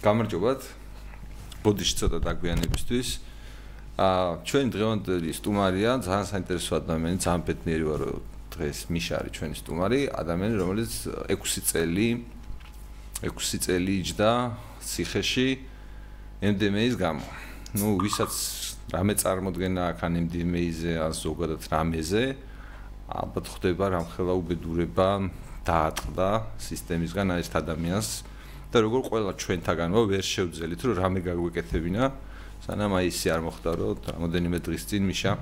[0.00, 0.62] გამარჯობათ.
[1.60, 3.08] ბოდიში ცოტა დაგვიანებისთვის.
[4.00, 9.56] აა ჩვენ დღევანდელი სტუმარია, ძალიან საინტერესო ადამიანი, ძალიან ბედნიერი ვარ, რომ დღეს მიშა არის ჩვენი
[9.60, 10.92] სტუმარი, ადამიანი, რომელიც
[11.28, 12.08] 6 წელი
[13.28, 14.30] 6 წელი იჯდა
[14.80, 15.48] ციხეში
[16.48, 17.24] MDMA-ის გამო.
[17.76, 18.32] ნუ ვისაც
[18.96, 22.24] რამე წარმოქმნა აქ ან MDMA-ზე, ან ზოგადად რამეზე,
[23.04, 25.28] ალბათ ხდება რამხელა უბედურება
[25.68, 28.39] დაატყდა სისტემისგან ეს ადამიანს.
[28.70, 32.04] და როგორ ყველა ჩვენთაგანო ვერ შევძელით რომ რამე გაგვეკეთებინა
[32.64, 35.32] სანამ აი ისე არ მოხდა რომ რამოდენიმე დღის წინ მიშა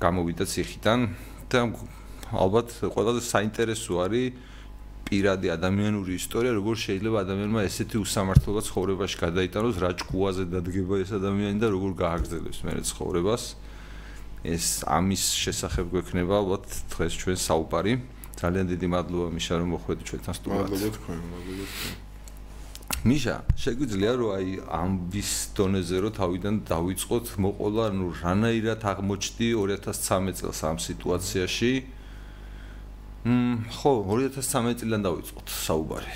[0.00, 1.00] გამოვიდა ციხიდან.
[1.46, 1.60] და
[2.34, 4.34] ალბათ ყველაზე საინტერესო არის
[5.06, 11.58] პირადი ადამიანური ისტორია როგორ შეიძლება ადამიანმა ესეთი უსამართლობა ცხოვრებაში გადაიტანოს რა ჭკუაზე დადგება ეს ადამიანი
[11.62, 13.42] და როგორ გააგრძელებს მე ცხოვრებას.
[14.46, 17.92] ეს ამის შესახებ გვექნება ალბათ დღეს ჩვენ საუბარი.
[18.36, 22.05] ძალიან დიდი მადლობა მიშა რომ მოხვედი ჩვენთან სტუდიაში მადლობა თქვენ მადლობა თქვენ
[23.06, 30.60] მიშა, შეგვიძლია რომ აი ამბის დონეზე რომ თავიდან დავიწყოთ მოყოლა, ნუ რანაირად აღმოჩნდი 2013 წელს
[30.66, 31.72] ამ სიტუაციაში?
[33.26, 36.14] მმ, ხო, 2013 წლიდან დავიწყოთ საუბარი.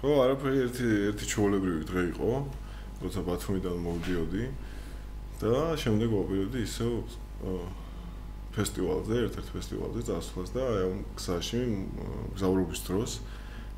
[0.00, 2.30] ხო, არაფერი ერთი ერთი ჩაოლებრივი დღე იყო,
[3.04, 4.44] როცა ბათუმიდან მოვდიოდი
[5.40, 6.92] და შემდეგ ვაპირებდი ისევ
[8.54, 11.60] ფესტივალზე, ერთ-ერთ ფესტივალზე წასვლას და აი ამ გზაში
[12.36, 13.12] გზავრობის დროს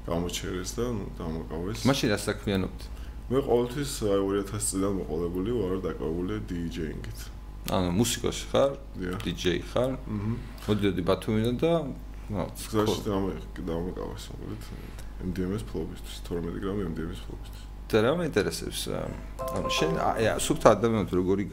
[0.07, 0.85] გამოჩერეს და
[1.19, 1.79] დამოკავეს.
[1.87, 2.81] მაშინ რა საქმიანობთ?
[3.27, 7.21] მე ყოველთვის აი 2000 წლიდან მოყოლებული ვარ დაკავებული DJ-ინგით.
[7.67, 8.71] ანუ მუსიკოსი ხარ?
[9.27, 9.99] DJ ხარ?
[9.99, 10.35] აჰა.
[10.67, 11.73] მოდიოდი ბათუმიდან და
[12.31, 12.99] ნუ გზაში
[13.67, 14.63] დამოკავეს მოკლედ.
[15.27, 17.63] MDMS ფლობისთვის 12 გრამი MDMS ფლობისთვის.
[17.87, 18.81] და რა მეინტერესებს?
[19.39, 21.45] ანუ შენ აი სუფთ ადამიანს როგორი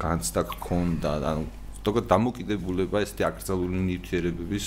[0.00, 1.12] განცდა გქონდა?
[1.32, 1.44] ანუ
[1.80, 4.66] თქო დამოკიდებულება ეს დიაგრაზალური ნივთიერებების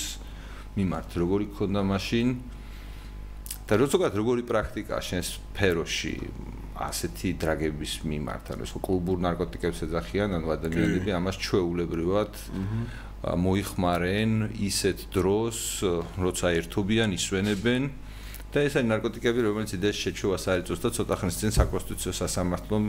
[0.74, 2.26] მიმართ როგორი გქონდა მაშინ?
[3.64, 6.16] და როცოგად როგორი პრაქტიკა შენს სფეროში
[6.84, 12.32] ასეთი დრაგების მიმართ ანუ ეს კლუბურ ნარკოტიკებს ეძახიან ანუ ადამიანები ამას ჩვეულებრივად
[13.24, 14.32] მოიხმარენ
[14.68, 15.58] ისეთ დროს
[16.20, 17.82] როცა ერთობიან ისვენებენ
[18.52, 22.84] და ეს არის ნარკოტიკები რომელიც იდეაში შეჩუვას არიწოს და ცოტა ხნის წინ საკონსტიტუციო სასამართლომ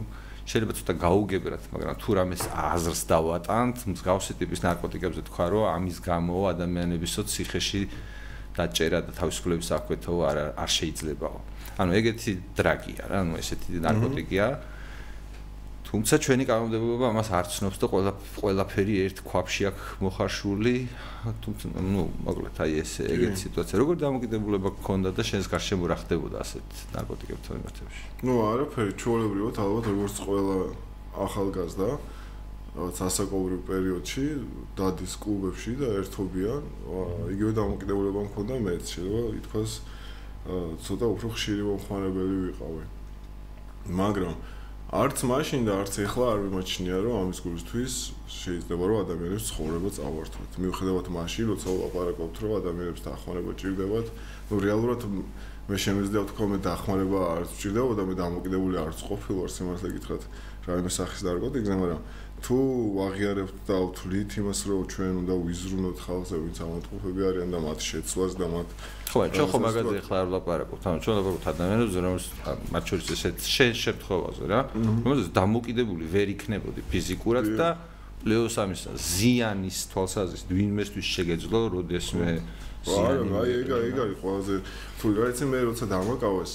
[0.45, 6.35] შეიძლება ცოტა გაუგებრათ მაგრამ თუ რამეს აზრს დავატანთ მსგავსი ტიპის ნარკოტიკებზე თქვა რომ ამის გამო
[6.53, 7.81] ადამიანებისო ციხეში
[8.55, 11.37] დაჭერა და თავისუფლების აკვეთო არ არ შეიძლებაო.
[11.75, 14.47] ანუ ეგეთი დრაგია რა, ანუ ესეთი ნარკოტიკია.
[15.85, 18.11] თუმცა ჩვენი კანონმდებლობა ამას არ ცნობს და ყველა
[18.41, 20.75] ყველაფერი ერთ ქვაფში აქვს მოხარშული.
[21.45, 23.75] თუმცა ნუ მოკლედ აი ეს ეგეთი სიტუაცია.
[23.79, 28.01] როგორ დამოკიდებულება გქონდა და შენს გარშემო რა ხდებოდა ასეთ ნარკოტიკებთან მიმართებაში?
[28.25, 30.57] ნუ არაფერი, ჩვეულებრივად ალბათ როგორც ყველა
[31.15, 31.89] ახალგაზრდა
[32.75, 34.25] რაღაც ასაკობრივ პერიოდში
[34.75, 36.61] დადის კლუბებში და ერთობიან,
[37.31, 39.71] იგივე დამოკიდებულება მქონდა მეც, შეიძლება ითქვას
[40.83, 42.83] ცოტა უფრო ხშირი მომხმარებელი ვიყავი.
[43.95, 44.35] მაგრამ
[44.95, 47.93] არც მაშინ და არც ეხლა არ მიმაჩნია, რომ ამის გულისთვის
[48.29, 50.51] შეიძლება რომ ადამიანებს ცხოვრება წავართვათ.
[50.61, 54.07] მიუხედავად მაშინ, როცა ვლაპარაკობთ, რომ ადამიანებს დახმარება ჭირდებათ,
[54.51, 55.01] ნუ რეალურად
[55.65, 60.23] მე შემიძლია ვთქვა მე დახმარება არ ჭირდებოდა, მე დამოკიდებული არც ყოფილი ვარ სიმართლე გითხრათ,
[60.69, 62.01] რაიმე სახის ნარკოტიკზე, მაგრამ
[62.43, 62.57] თუ
[63.07, 68.33] აღიარებთ და ვთვლით იმას, რომ ჩვენ უნდა ვიზრუნოთ ხალხზე, ვინც ამოტყუფები არიან და მათ შეცვლას
[68.35, 68.67] და მათ
[69.09, 72.27] ხო, ჩვენ ხო მაგაზე ხარ ვლაპარაკობთ, ანუ ჩვენ ვლაპარაკობთ ადამიანებზე, რომელიც
[72.75, 77.67] მათ შორის ესეთ შენ შემთხვევაზე რა, რომელიც დამოკიდებული ვერ იქნებოდი ფიზიკურად და
[78.25, 82.29] პლუს ამის ზიანის თვალსაზრისით ვინმესთვის შეგეძლო, როდესმე
[82.85, 83.29] ზიანი.
[83.41, 84.55] აი, ეგ ეგ არის ყველაზე
[85.01, 86.51] თუ რაიცი მე როცა დამოკავეს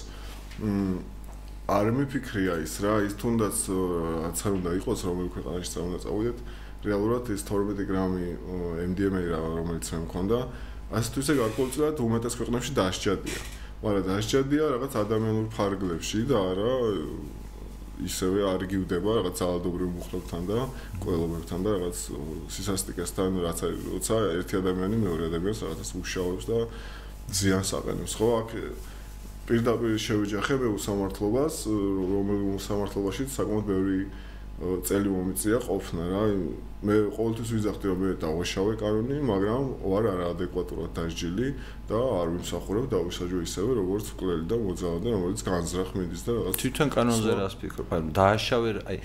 [0.60, 1.19] მ
[1.70, 3.58] არ მიფიქრია ის რა ის თუნდაც
[4.26, 6.38] რაც არ უნდა იყოს რომელ ქვეყანაში წავიდა წავიდეთ.
[6.80, 8.26] რეალურად ეს 12 გრამი
[8.90, 10.38] MDMA რა რომელიც მე მქონდა
[10.90, 13.40] ასე თუ ისე გარკვეულწილად უმეტეს ქვეყნებში დასჯადია.
[13.84, 16.72] მაგრამ დასჯადია რაღაც ადამიანურ ფარგლებში და არა
[18.00, 20.58] ისევე არ გიუდება რაღაც ძალადობრივ მუხლებთან და
[21.04, 21.98] ყველობებთან და რაღაც
[22.56, 26.58] სისასტიკესთან რაც არის როცა ერთი ადამიანი მეორე ადამიანს რაღაცას უშავებს და
[27.30, 28.12] ზიანს აყენებს.
[28.16, 28.48] ხო აქ
[29.50, 34.00] პირდაპირ შევიჯახე მე უსამართლობას, რომელიც უსამართლობაში საკმაოდ ბევრი
[34.60, 36.24] წელი მომიწია ყოფნა რა.
[36.80, 41.48] მე ყოველთვის ვიზახდი რომ მე დავაშავე კანონი მაგრამ ვარ არაადეკვატურად დასჯილი
[41.90, 46.88] და არ ვიმსახურებ დავისაჯო ისევე როგორც კლელი და მოძალადე რომელიც განზრახ მიდის და რაღაც თვითონ
[46.96, 47.92] კანონზე რას ფიქრობ?
[47.92, 48.98] აი დააშავე აი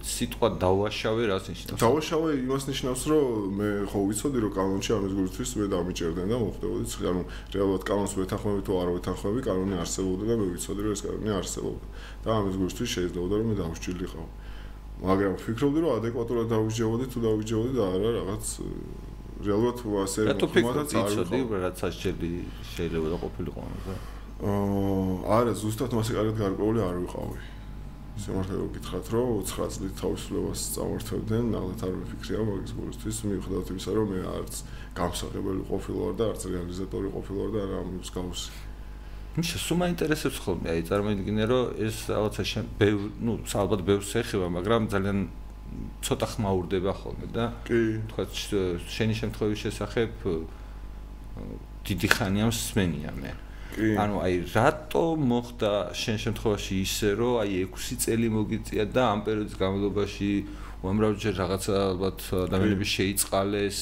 [0.00, 1.80] სიტყვა დავაშავე რას ნიშნავს?
[1.84, 3.28] დავაშავე იმას ნიშნავს რომ
[3.60, 8.60] მე ხო ვიცოდი რომ კანონში ამის გულისთვის მე დამიჭერდნენ და მოხდებოდი ანუ რეალურად კანონს ვეთანხმები
[8.64, 11.86] თუ არ ვეთანხმები კანონი არსებობდა და მე ვიცოდი რომ ეს კანონი არსებობდა
[12.24, 14.26] და ამის გულისთვის შეიძლება რომ მე დავსჯილიყავ
[15.00, 18.44] მაგრამ ვფიქრობდი რომ ადეკვატურად დავიჯეოდი თუ დავიჯეოდი და არა რაღაც
[19.40, 22.32] რეალურად ასე ხომათაც არ ვიცოდი რაც ასჯელი
[22.74, 23.94] შეიძლება და ყოფილიყო ამაზე
[24.40, 27.40] აა არა ზუსტად მასე კარგად გარკვეული არ ვიყავი.
[28.20, 34.08] სიმართლე გითხრათ რომ 9 წლით თავისუფლებას წამორთებდნენ ნახეთ არ ვიფიქრია მაგის გულისთვის მიუხედავად იმისა რომ
[34.12, 34.54] მე არც
[35.00, 38.48] გამსაღებელი ყოფილვარ და არც რეალიზატორი ყოფილვარ და რა მსგავსი
[39.38, 40.66] მიშა სულ მაინტერესებს ხოლმე.
[40.74, 45.18] აი წარმოიდგინე რომ ეს რაღაცა შენ ბევ ნუ ალბათ ბევრს ეხება მაგრამ ძალიან
[46.02, 48.02] ცოტა ხმა ურდება ხოლმე და კი.
[48.10, 48.24] თქვა
[48.90, 50.12] შენი შემთხვევის შესახებ
[51.86, 53.32] დიდი ხანია მსმენია მე.
[53.70, 53.88] კი.
[54.02, 59.56] ანუ აი რატო მოხდა შენ შემთხვევაში ისე რომ აი 6 წელი მოგიწია და ამ პერიოდის
[59.62, 60.30] განმავლობაში
[60.82, 63.78] უამრავჯერ რაღაცა ალბათ ადამიანები შეიწყალეს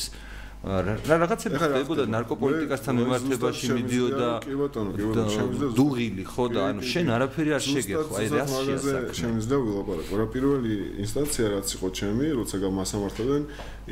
[0.59, 6.83] რა რაღაცები ხდებოდა ნარკოპოლიტიკასთან მიმართებაში მიდიოდა კი ბატონო კი ბატონო შემიძლია დუღილი ხო და ანუ
[6.83, 10.13] შენ არაფერი არ შეგეხო აი რა შეასაკმე შემიძლია ვილაპარაკო.
[10.19, 10.75] რა პირველი
[11.07, 13.43] ინსტანცია რაც იყო ჩემი როცა გამასამართლებენ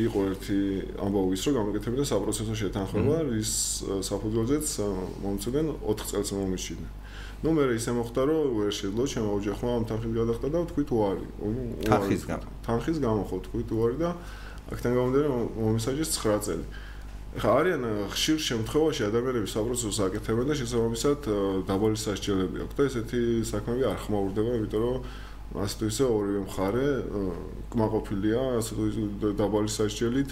[0.07, 0.59] იყო ერთი
[1.07, 3.53] ამბავი ის რომ გამეკეთებინა საპროცესო შეთანხმება რის
[4.11, 4.67] საფუძველზეც
[5.23, 6.89] მომწოდენ 4 წელს მომიშინა
[7.45, 10.97] ну მე ისე მოხდა რომ ვერ შეძლო ჩემო ოჯახმა ამ თანხის გადახდა და თქვი თუ
[11.07, 11.31] არის
[11.87, 12.47] თანხის გამო.
[12.67, 14.11] თანხის გამო ხო თქვი თუ არის და
[14.75, 15.29] აქთან გამომდინარე
[15.63, 16.65] მომისაჯეს 9 წელი.
[17.37, 21.21] ხა არიან ხშირ შემთხვევაში ადამიანები საპროცესოს აკეთებენ და შესაბამისად
[21.69, 24.97] დაბალი სასჯელები აქვს და ესეთი საქმეები არ ხმაურდება, იმიტომ რომ
[25.63, 26.89] ასე თუ ისე ორივე მხარე
[27.77, 30.31] კმაყოფილია ასე თუ ისე დაბალი სასჯელით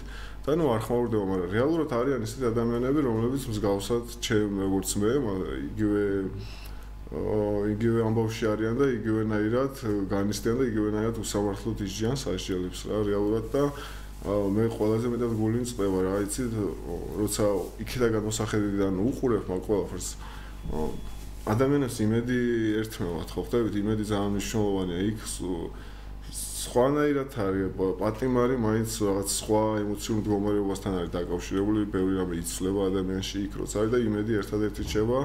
[0.49, 5.13] და ნუ არ ხმაურდება, მაგრამ რეალურად არიან ესეთი ადამიანები, რომლებიც მსგავსად ჩემ როგორც მე,
[5.69, 6.05] იგივე
[7.15, 9.75] იგივე ამბავში არიან და იგივენაირად
[10.11, 13.63] განისტიან და იგივენაირად უსამართლოდ ისჯიან სასჯელებს რა რეალურად და
[14.25, 16.53] მე ყველაზე მეტად გული მწება რა იცით?
[17.21, 17.45] როცა
[17.85, 20.09] იქიდან მოსახედიდან უყურებ მაგ ყველაფერს
[21.45, 22.39] ადამიანებს იმედი
[22.81, 24.99] ერთმევად ხო ხდებით იმედი ძალიან მნიშვნელოვანია.
[25.13, 25.21] იქ
[26.65, 33.53] სხვანაირად არის პატიმარი მაინც რაღაც სხვა ემოციურ მდგომარეობასთან არის დაკავშირებული ბევრი რამე იცვლება ადამიანში იქ
[33.61, 35.19] როცა არის და იმედი ერთადერთი რჩება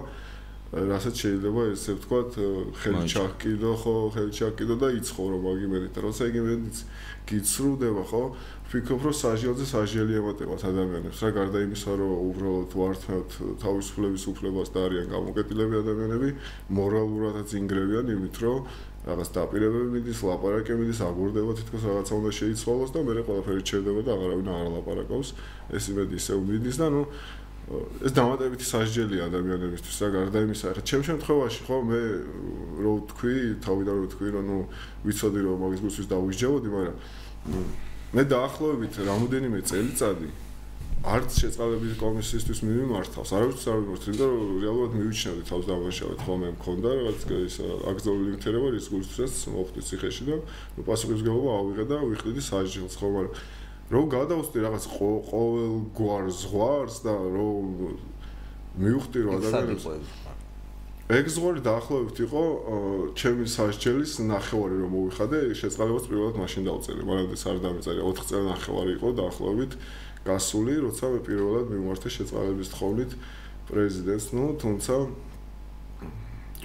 [0.69, 2.35] რასაც შეიძლება ესე ვთქვათ
[2.77, 6.77] ხელი ჩაკიდო ხო ხელი ჩაკიდო და იცხოვრო მაგ იმედით როცა იგი იმედით
[7.25, 8.23] გიცრუდება ხო
[8.69, 11.17] ვფიქრობ რომ საჟელზე საჟელი ემატებათ ადამიანებს.
[11.25, 13.31] რა გარდა იმისა რომ უბრალოდ ვართმევთ
[13.65, 16.29] თავისუფლების უფლებას და არიან გამოკეტილები ადამიანები
[16.77, 18.59] მორალურადაც ინგრევიან იმით რომ
[19.09, 24.11] რაღაც დაპირებები მიდის ლაპარაკი მიდის აგურდება თითქოს რაღაცა უნდა შეიცვალოს და მე ყველაფერი ჩერდება და
[24.13, 25.29] აღარავინ არ ლაპარაკობს.
[25.73, 27.01] ეს იმედი ისე მიდის და ნუ
[27.69, 32.01] ეს დამატებითი სასჯელია ადამიანებისთვის რა გარდა იმისა ხა ჩემ შემთხვევაში ხო მე
[32.81, 34.57] რო თქვი თავიდან რო თქვი რომ ნუ
[35.05, 36.97] ვიცოდი რომ მაგის გულს დავისჯებოდი მაგრამ
[38.17, 40.29] მე დაახლოებით რამოდენიმე წელიწადი
[40.99, 46.89] არც შეწყალების კომისიისთვის მიმართავს, არავის არ მიმართავს, იმიტომ რომ რეალურად მივიჩნევდი თავს დამაშავეთ ხოლმე მქონდა
[46.99, 47.55] რაღაც ის
[47.87, 50.35] აკრძალული ლიმიტირება რის გულთსაც მოხდი ციხეში და
[50.75, 53.31] ნუ პასუხისგებლობა ავიღე და ვიხდიდი საჯელს ხო, მაგრამ
[53.89, 57.65] რომ გადავწდი რაღაც ყოველ გვარ ზღვარს და რომ
[58.77, 59.85] მივხვდი რომ ადამიანებს.
[61.09, 62.43] ეგ ზღორი დაახლოებით იყო
[63.17, 67.01] ჩემი სასჯელის ნახევარი რომ მოვიხადე შეწყალებას პირველად მაშინ დავწერე
[67.33, 69.71] ეს არ დამეწერე 4 წელი ნახევარი იყო დაახლოებით
[70.29, 73.11] გასული როცა მე პირველად მიმართე შეწყალების თხოვნით
[73.73, 74.27] პრეზიდენტს.
[74.37, 74.95] ნუ თუმცა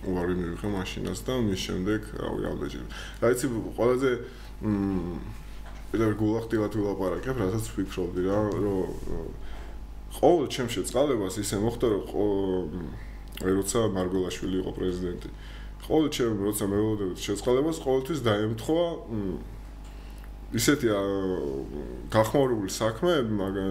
[0.04, 2.84] უარი მივიღე მაშინას და მის შემდეგ რავი ამდენჯერ
[3.24, 3.46] რა იცი
[3.80, 4.10] ყველაზე
[4.60, 5.43] მ
[5.94, 9.28] პირველ გულახდილად ვილაპარაკებ რასაც ვფიქრობდი რა რომ
[10.18, 12.78] ყოველ ჩემ შეწყალებას ისე მოხდა რომ
[13.46, 15.28] როცა მარგოლაშვილი იყო პრეზიდენტი
[15.86, 18.86] ყოველ ჩემ როცა მეულოდებით შეწყალებას ყოველთვის დაემთხვა
[20.54, 20.90] ისეთი
[22.14, 23.70] გახმაურებული საქმეები მაგრამ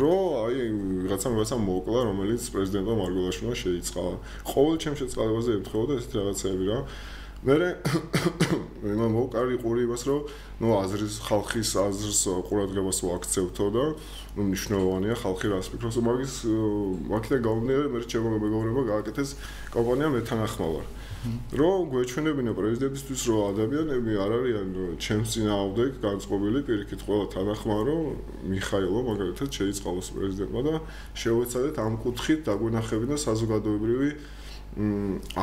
[0.00, 0.56] რო აი
[1.08, 4.14] რაღაცა რაღაცა მოკლა რომელიც პრეზიდენტო მარგოლაშვილმა შეიწყალა.
[4.52, 6.78] ყოველ ჩემ შეწყალებაზე ემთხვეოდა ესეთი რაღაცები რა
[7.44, 7.56] მე
[8.80, 10.28] მე მოკარი ყური იმას რომ
[10.64, 13.84] ნუ აზრის ხალხის აზრს ყურადღებას ვაქცევთო და
[14.32, 16.00] ნუ მნიშვნელოვანია ხალხი რას ფიქრობს.
[16.08, 16.34] მაგის
[17.12, 19.30] მაგითა გამომდინარე მე ჩემო მეგობრებმა გააკეთეს
[19.76, 20.86] კომპანია მეთანახმავარ.
[21.24, 24.68] რომ გვეჩვენებინა პრეზიდენტისთვის რომ ადამიანები არ არიან
[25.04, 28.02] ჩემს წინააღმდეგ განწყობილი პირიქით ყველა თანახმა რომ
[28.52, 30.74] მიხაილო მაგალითად შეიწყალოს პრეზიდენტმა და
[31.16, 34.10] შეუეცადეთ ამ კუთხით დაგვენახებინა საზოგადოებრივი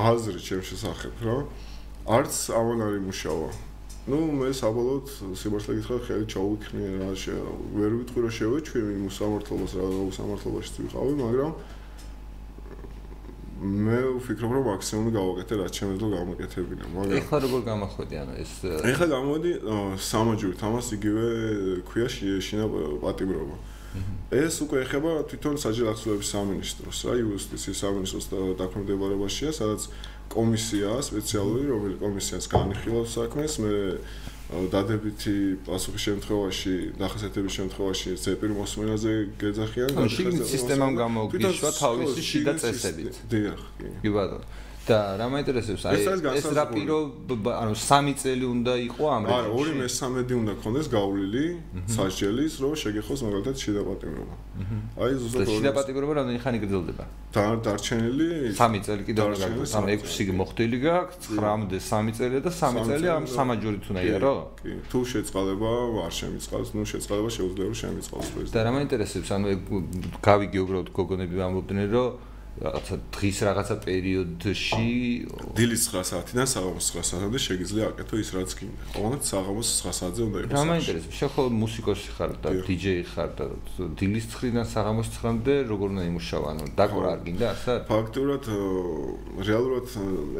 [0.05, 1.37] აზრი ჩემს შესახებ რა
[2.07, 3.49] არც ამან არ იმუშავა.
[4.09, 5.05] ну მე საბოლოოდ
[5.37, 7.11] სიმართლე გითხრათ ხელი ჩაუიქნიე რა
[7.77, 9.85] ვერ ვიტყვი რომ შევეჩვი იმ სამართლობას რა
[10.17, 11.51] სამართლობაში ვიყავი მაგრამ
[13.61, 18.53] მე ვფიქრობ რომ მაქსიმუმი გავაკეთე რაც შემეძლო გამოკეთებინა მაგრამ ეხლა როგორ გამახვედი ანუ ეს
[18.89, 19.51] ეხლა გამოდი
[20.01, 21.25] სამაჯურით ამას იგივე
[21.85, 22.65] ქვია შინა
[23.05, 23.55] პატიმრობა.
[24.31, 28.25] ეს უკვე ეხება თვითონ საჯარო ახსოვების სამინისტროს რა იუსტიციის სამინისტროს
[28.57, 29.81] დაქვემდებარებაშია სადაც
[30.31, 33.73] კომისია სპეციალური რომელიც კომისიას განიხილავს საქმეს მე
[34.51, 39.89] დადებითი პასუხის შემთხვევაში, დახასიათების შემთხვევაში ზეპირ მოსმენაზე გეძახიან.
[39.95, 43.15] ანუ შიგნით სისტემამ გამოგიშვა თავისი შიდა წესებით.
[43.31, 43.87] დიახ, კი.
[44.03, 44.43] კი ბატონო.
[44.87, 45.83] და რა მაინტერესებს?
[45.85, 46.01] აი
[46.41, 46.97] ეს რა პირო
[47.29, 51.43] ანუ 3 წელი უნდა იყო ამ რეჟიმში არა 2 მე-13 უნდა კონდეს გავლილი
[51.95, 54.35] სასჯელის რომ შეგეხოს მაგალითად შედაპატიმრობა
[55.05, 57.05] აი ზუსტად შედაპატიმრობა რამდენი ხანი გრძელდება?
[57.31, 62.51] და დარჩენილი 3 წელი კიდევ რა გაქვს ამ 6 მოხდილი გაქვს 9-მდე 3 წელია და
[62.51, 64.33] 3 წელი ამ სამაჯურით უნდა იარო
[64.65, 64.71] კი.
[64.91, 65.69] თუ შეწყალება
[66.09, 69.29] არ შემიწყალს ნუ შეწყალება შეუძლია რომ შემიწყალს და რა მაინტერესებს?
[69.31, 69.47] ანუ
[70.25, 74.87] გავიგე უბრალოდ გოგონები ამბობდნენ რომ რაღაცა დღის რაღაცა პერიოდში
[75.55, 78.83] დილის 9 საათიდან საღამოს 9 საათამდე შეგიძლია აკეთო ის რაც გინდა.
[78.91, 80.51] ყოველდღე საღამოს 9 საათზე უნდა იყოს.
[80.51, 81.15] რა მაინტერესებს?
[81.21, 83.45] შეხო მუსიკოსი ხარ და დიჯეი ხარ და
[83.97, 86.47] დილის 9-დან საღამოს 9-მდე როგორ უნდა იმუშავა?
[86.51, 87.73] ანუ დაკვრა არ გინდა ასე?
[87.87, 88.43] ფაქტურად
[89.47, 89.87] რეალურად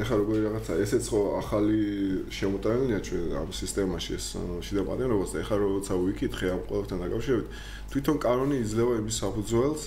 [0.03, 1.79] ეხლა როგორი რაღაცა ესეც ხო ახალი
[2.27, 4.25] შემოტანილია ჩვენ ამ სისტემაში ეს
[4.67, 7.47] შიდა პატენობას და ეხლა როცა ვიკითხე ამ ყველაფერთან დაკავშირებით
[7.91, 9.83] თვითონ კანონი იძლევა იმის საფუძველს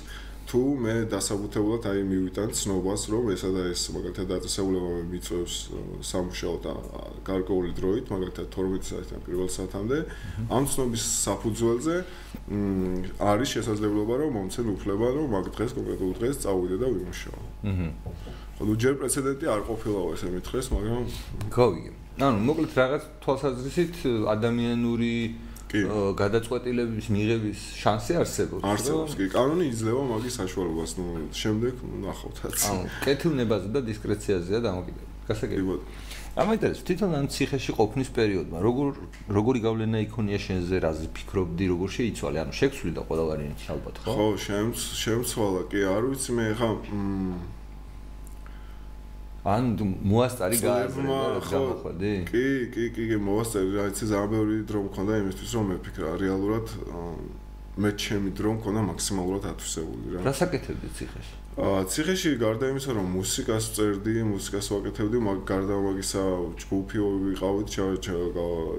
[0.51, 5.55] თუ მე დასაბუთებულად აი მივიტან ცნობას რომ ესა და ეს მაგალითად დაწესებულება მე მიწევს
[6.11, 6.73] სამუშაო და
[7.29, 9.99] გარკვეული დროით მაგალითად 12 საათიდან პირველ საათამდე
[10.53, 11.97] ამ ცნობის საფუძველზე
[12.45, 17.41] არის შესაძლებლობა რომ მომცენ უფლება რომ მაგ დღეს კონკრეტულ დღეს წავიდე და ვიმუშაო.
[17.65, 17.89] აჰა.
[18.59, 21.05] ხოლო ჯერ პრეცედენტი არ ყოფილაო ესე მითხრეს, მაგრამ
[21.57, 21.91] გავიგე.
[22.21, 23.95] ანუ მოკლედ რაღაც თვალსაზრისით
[24.35, 25.15] ადამიანური
[26.21, 28.63] გადაწყვეტილების მიღების შანსი არსებობს.
[28.63, 32.57] არსებობს, კი, კანონი იძლევა მაგის საშუალებას, ნუ შემდეგ ნახავთაც.
[32.71, 35.13] ანუ კეთილნებაზე და დისკრეციაზეა დამოკიდებული.
[35.29, 35.79] გასაგებია.
[36.35, 38.89] ამიტომ თვითონ ამ ციხეში ყოფნის პერიოდმა როგორ
[39.31, 42.37] როგორი გავლენა იქონია შენზე, რაზე ფიქრობდი, როგორ შეიცვალე?
[42.43, 44.11] ანუ შექსვლი და ყველავარი ალბათ, ხო?
[44.19, 44.27] ხო,
[45.05, 47.39] შემცვალა, კი, არ ვიცი მე ხა მ
[49.45, 49.77] ან
[50.09, 52.13] მოასტარი გააზრება რა გამოხდი?
[52.33, 56.67] კი, კი, კი, კი, მოასტარი რა იცი ძალიან ბევრი დრო მქონდა იმისთვის რომ მეფიქრა რეალურად
[57.75, 60.21] მე ჩემი დრო მქონდა მაქსიმალურად ათვისებული რა.
[60.23, 61.35] რა საკეთებდი ციხეში?
[61.55, 66.23] აა ციხეში გარდა იმისა რომ მუსიკას წერდი, მუსიკას ვაკეთებდი, მაგ გარდა მაგისა
[66.63, 66.99] ჯგუფი
[67.35, 67.69] ვიყავით,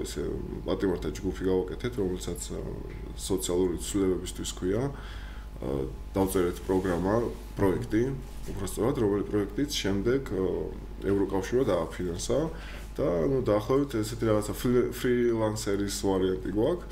[0.04, 0.22] ესე
[0.64, 2.40] პატიმართა ჯგუფი გავაკეთეთ, რომელსაც
[3.16, 4.82] სოციალური ცვლილებებისთვის ქვია.
[6.16, 7.14] დავწერეთ პროგრამა,
[7.56, 8.02] პროექტი,
[8.52, 10.32] უბრალოდ რომელი პროექტიც შემდეგ
[11.06, 12.40] ევროკავშირო დააფინანსა
[12.96, 14.54] და ну დაახლოებით ესეთი რაღაცა
[14.96, 16.86] ფრილანსერის ვარიანტი გვაქვს.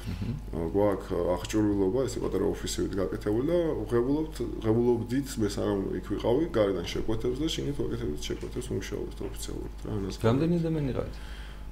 [0.74, 4.34] გვაქვს აღჭურვილობა, ესე პატარა ოფისივით გაკეთებული და უღებულობთ,
[4.66, 9.92] ღებულობდით მე სამ იქ ვიყავი, გარედან შეკვეთებს და შინით ვაკეთებთ შეკვეთებს უმუშაობთ ოფიციალურად რა.
[10.28, 11.16] რამდენი ადამიანი ყავით?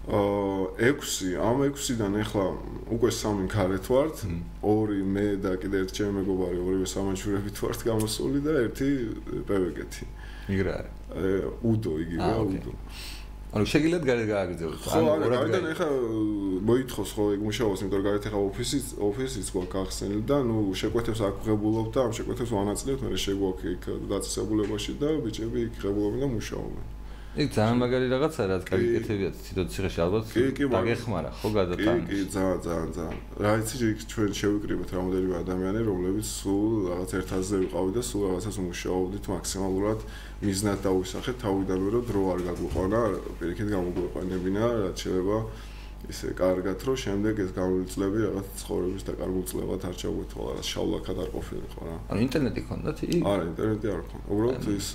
[0.02, 2.46] აა 6 ამ 6-დან ახლა
[2.90, 4.16] უკვე სამი ქარეთ ვართ.
[4.66, 8.88] ორი მე და კიდე ერთი ჩემი მეგობარი ორივე სამაჯურებით ვართ გამოსული და ერთი
[9.46, 10.04] პევეგეთი
[10.50, 10.92] იგრა არის?
[11.62, 12.72] უდო იგივე უდო.
[13.52, 15.88] ანუ შეგიძლიათ გარეთ გააგრძელოთ ანუ რა გარეთ ახლა
[16.66, 21.20] მოითხოს ხო ეგ მუშაობს იმიტომ რომ გარეთ ახლა ოფისიც ოფისიც გვაქვს ახსენილი და ნუ შეკვეთებს
[21.28, 26.84] აკვღებულობ და ამ შეკვეთებს ვანაწილებთ მე შეგვაქვს იქ დაწესებულებაში და ბიჭები იქ ღებულობენ და მუშაობენ
[27.32, 30.24] იქ ძალიან მაგარი რაღაცა რაც კაიკეთებიათ თვითონ ციხეში ალბათ
[30.72, 33.20] დაგეხმარა ხო გადატანა კი კი ძალიან ძალიან ძალიან.
[33.40, 38.56] რა იცი იქ ჩვენ შევიკრიბეთ რამოდენიმე ადამიანი რომლებიც სულ რაღაც ერთაზე ვიყავი და სულ რაღაცას
[38.68, 40.00] მუშაობდით მაქსიმალურად
[40.44, 43.00] მიზნად დავისახეთ თავიდანვე რომ დრო არ გაგვიყვანა
[43.40, 45.36] პირიქით გამოგვეყანებინა რაც შეიძლება
[46.10, 51.30] ისე კარგად რომ შემდეგ ეს გამოიწლები რაღაც ცხოვრების და კარგულწლებად არ ჩაგვეთვალა რა შავლაკად არ
[51.36, 51.96] ყოფილიყო რა.
[52.10, 54.26] ანუ ინტერნეტი ქონდათ არა, ინტერნეტი არ ქონდა.
[54.32, 54.88] უბრალოდ ის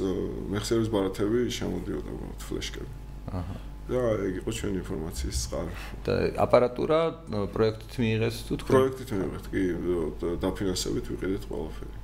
[0.52, 2.92] მეხსიერების ბარათები შემოდიოდა უბრალოდ ფლეშკები.
[3.32, 3.56] აჰა.
[3.88, 5.72] და ეგ იყო ჩვენი ინფორმაციის წყარო.
[6.04, 7.00] და აპარატურა
[7.56, 8.72] პროექტით მიიღეს თუ თქვენ?
[8.76, 9.62] პროექტით მიიღეთ, კი,
[10.44, 11.96] დაფინანსებით ვიყიდეთ ყველაფერი.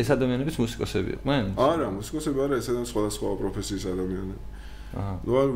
[0.00, 1.44] ეს ადამიანებიც მუსიკოსები იყვნენ?
[1.60, 4.55] არა, მუსიკოსები არა, ეს ადამიანები სხვადასხვა პროფესიის ადამიანები.
[4.94, 5.50] Ну არ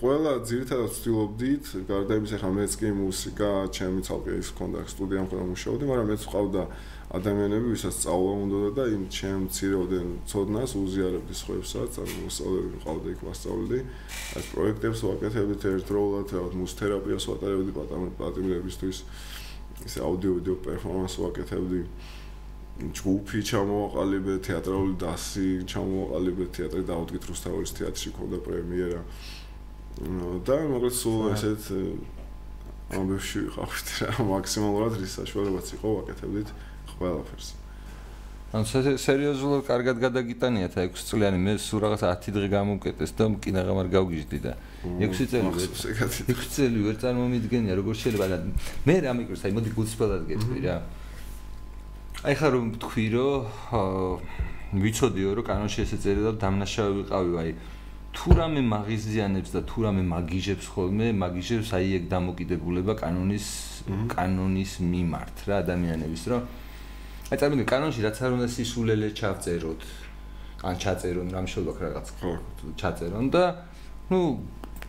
[0.00, 5.44] ყველა ძირითადად ვცდილობდით გარდა იმისა ხა მეც კი მუსიკა ჩემი ცალკე ის ქონდა სტუდია მქონდა
[5.54, 6.62] მუშაობდი მაგრამ მეც ვყავდა
[7.16, 13.20] ადამიანები ვისაც სწავლა უნდა და იმ ჩემ ცირეოდენ ცოდნას უზიარებდი სხვებსაც ანუ მოსწავლეები ვყავდა იქ
[13.30, 13.78] ვასწავლდი
[14.36, 17.72] აი პროექტებს ვაკეთებდით ერთდროულად რაღაც მუსთერაპიას ვატარებდი
[18.18, 18.96] პატიმრებისთვის.
[19.86, 21.80] ისე აუდიო ვიდეო პერფორმანს ვაკეთებდი
[22.76, 29.00] ჯგუფი ჩამოაყალიბე, თეატრალური დასი ჩამოაყალიბე, თეატრი დაუდგით რუსთავის თეატრში ქონდა პრემიერა.
[30.44, 31.62] და მოკლედ სულ ესეთ
[32.92, 36.48] ამბებში ვიყავით რა მაქსიმალურად რის საშუალებაც იყო ვაკეთებდით
[37.00, 37.48] ყველაფერს.
[38.54, 43.88] ანუ სერიოზულად კარგად გადაგიტანიათ 6 წლიანი მე სულ რაღაც 10 დღე გამოვკეტეს და კიდაღამ არ
[43.96, 44.52] გავგიჟდი და
[45.02, 48.38] 6 წელი 6 წელი ვერ წარმომიდგენია როგორ შეიძლება და
[48.86, 50.76] მე რა მიკროს აი მოდი გულწრფელად გეტყვი რა
[52.26, 57.50] აი ხარ რომ თქვი რომ ვიცოდიო რომ კანონში ესე წერია და დამნაშავე ვიყავი აი
[58.18, 63.46] თუ რამე მაგიზიანებს და თუ რამე მაგიჟებს ხოლმე მაგიჟებს აი ეგ დამოკიდებულება კანონის
[64.10, 66.42] კანონის მიმართ რა ადამიანების რომ
[67.30, 69.82] აი წარმოგიდგენ კანონში რაც არ უნდა სისულელე ჩავწეროთ
[70.66, 72.06] ან ჩაწერონ რამ შეიძლება რაღაც
[72.80, 73.44] ჩაწერონ და
[74.10, 74.18] ну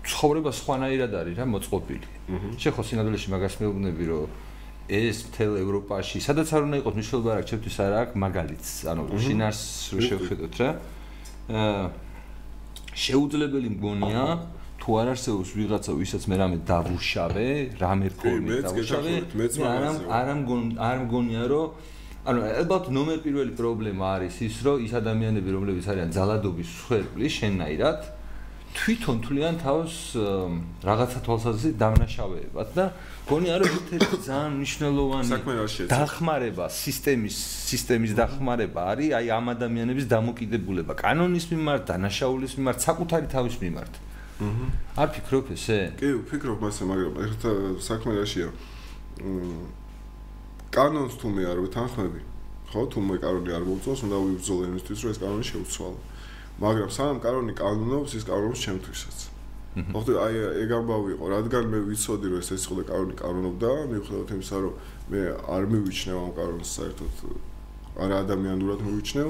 [0.07, 2.07] ცხოვრება სხვანაირად არის რა მოწყობილი.
[2.61, 4.27] შეხო სინამდვილეში მაგას მეუბნები რომ
[4.87, 9.59] ეს მთელ ევროპაში სადაც არ უნდა იყოს მნიშვნელობა რა ჩემთვის არა აქვს მაგალითს ანუ შინას
[9.91, 10.69] რო შევხედოთ რა.
[11.47, 11.85] აა
[12.97, 14.23] შეუძლებელი მგონია
[14.81, 17.47] თუ არ არსებობს ვიღაცა ვისაც მე რამე დავუშავე,
[17.81, 19.13] რამე ფორმით დავუშავე,
[19.67, 21.67] არა არ მგონ არ მგონია რომ
[22.27, 27.99] ანუ ალბათ ნომერ პირველი პრობლემა არის ის რომ ის ადამიანები რომლებიც არიან ძალადობის მსხვერპლი შენნაირად
[28.77, 29.93] თვითონ თვლიან თავს
[30.85, 32.85] რაღაცა თვალსაზრისით დამნაშავეებად და
[33.27, 37.37] გონი არა ერთ-ერთი ძალიან მნიშვნელოვანი დახმარება სისტემის
[37.71, 40.93] სისტემის დახმარება არის აი ამ ადამიანების დამოკიდებულება.
[40.93, 43.93] კანონის მიმართ დანაშაულის მიმართ საკუთარი თავის მიმართ.
[44.37, 44.65] აჰა
[45.01, 45.79] არ ფიქრობ ესე?
[45.97, 47.41] კი ვფიქრობ მასე მაგრამ ერთ
[47.81, 48.49] საქმე რაშია
[50.69, 52.21] კანონს თუ მე არ ვეთანხმები.
[52.69, 55.99] ხო თუ მე კანონი არ მოვწოს უნდა ვიბრძოლო იმისთვის რომ ეს კანონი შეუცვალო
[56.62, 59.18] მაგრამ სანამ კანონი კანონობს ის კანონობს ჩემთვისაც
[59.72, 63.70] მოხდა აი ეგ ამბავი იყო რადგან მე ვიცოდი რომ ეს ეს იყო და კანონი კანონობდა
[63.92, 64.74] მიუხედავად იმისა რომ
[65.12, 65.20] მე
[65.56, 67.14] არ მივიჩნევ ამ კანონს საერთოდ
[68.04, 69.28] არა ადამიანურად მივიჩნევ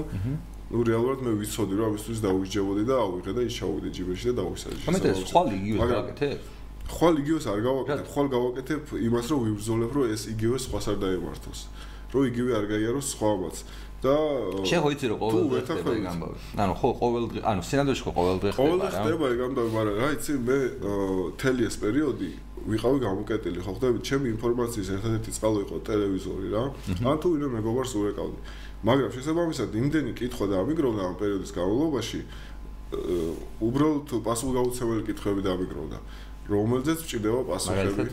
[0.73, 4.81] ну реально მე ვიცოდი რომ ამისთვის დაუჯებოდი და ავიღე და ისჩავდი ჯიბეში და დავისაჯე.
[4.89, 6.39] მაგრამ ეს ხვალ იგივე გავაკეთებ?
[6.97, 11.61] ხვალ იგივეს არ გავაკეთებ, ხვალ გავაკეთებ იმას რომ ვიბრძოლებ რომ ეს იგივე სხვას არ დაემართოს.
[12.13, 13.57] რომ იგივე არ გაიაროს სხვამაც.
[14.04, 14.16] და
[14.70, 16.38] შეხო იცი რომ ყოველ დღე ხდება ეგ ამბავი.
[16.62, 18.68] ანუ ხო ყოველ დღე, ანუ სინამდვილეში ხო ყოველ დღე ხდება რა.
[18.68, 20.58] ყოველ დღე ხდება ეგ ამბავი, მაგრამ რა იცი მე
[21.42, 22.30] თელი ეს პერიოდი
[22.68, 26.64] ვიყავი გამოკეტილი, ხო ხდება ჩემი ინფორმაციის ერთადერთი წყალო იყო ტელევიზორი რა.
[27.10, 28.40] ან თუ ვინმე მეგობარს ურეკავდი.
[28.88, 32.20] მაგრამ შესაბამისად იმდენი კითხვა და ამიგროვდა ამ პერიოდის განმავლობაში
[33.68, 35.98] უბრალოდ პასუხგაუცემელი კითხვები დამიგროვდა.
[36.48, 38.04] რომელზეც ჭირდება პასუხები.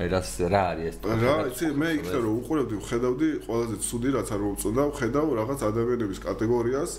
[0.00, 0.96] აი რას რა არის ეს?
[1.04, 6.18] რა, იცი, მე იქნებ რომ უყურებდი, ხედავდი ყველაზე ცუდი რაც არ მომწონდა, ხედავ რაღაც ადამიანების
[6.24, 6.92] კატეგორიას,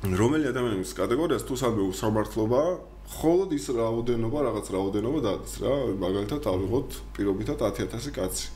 [0.00, 2.62] რომელი ადამიანების კატეგორიას თუ სადმე უსამართლობა,
[3.10, 8.46] ხოლოდ ის რაოდენობა, რაღაც რაოდენობა დადის რა, მაგალითად ავიღოთ პირობითად 10000 კაცი.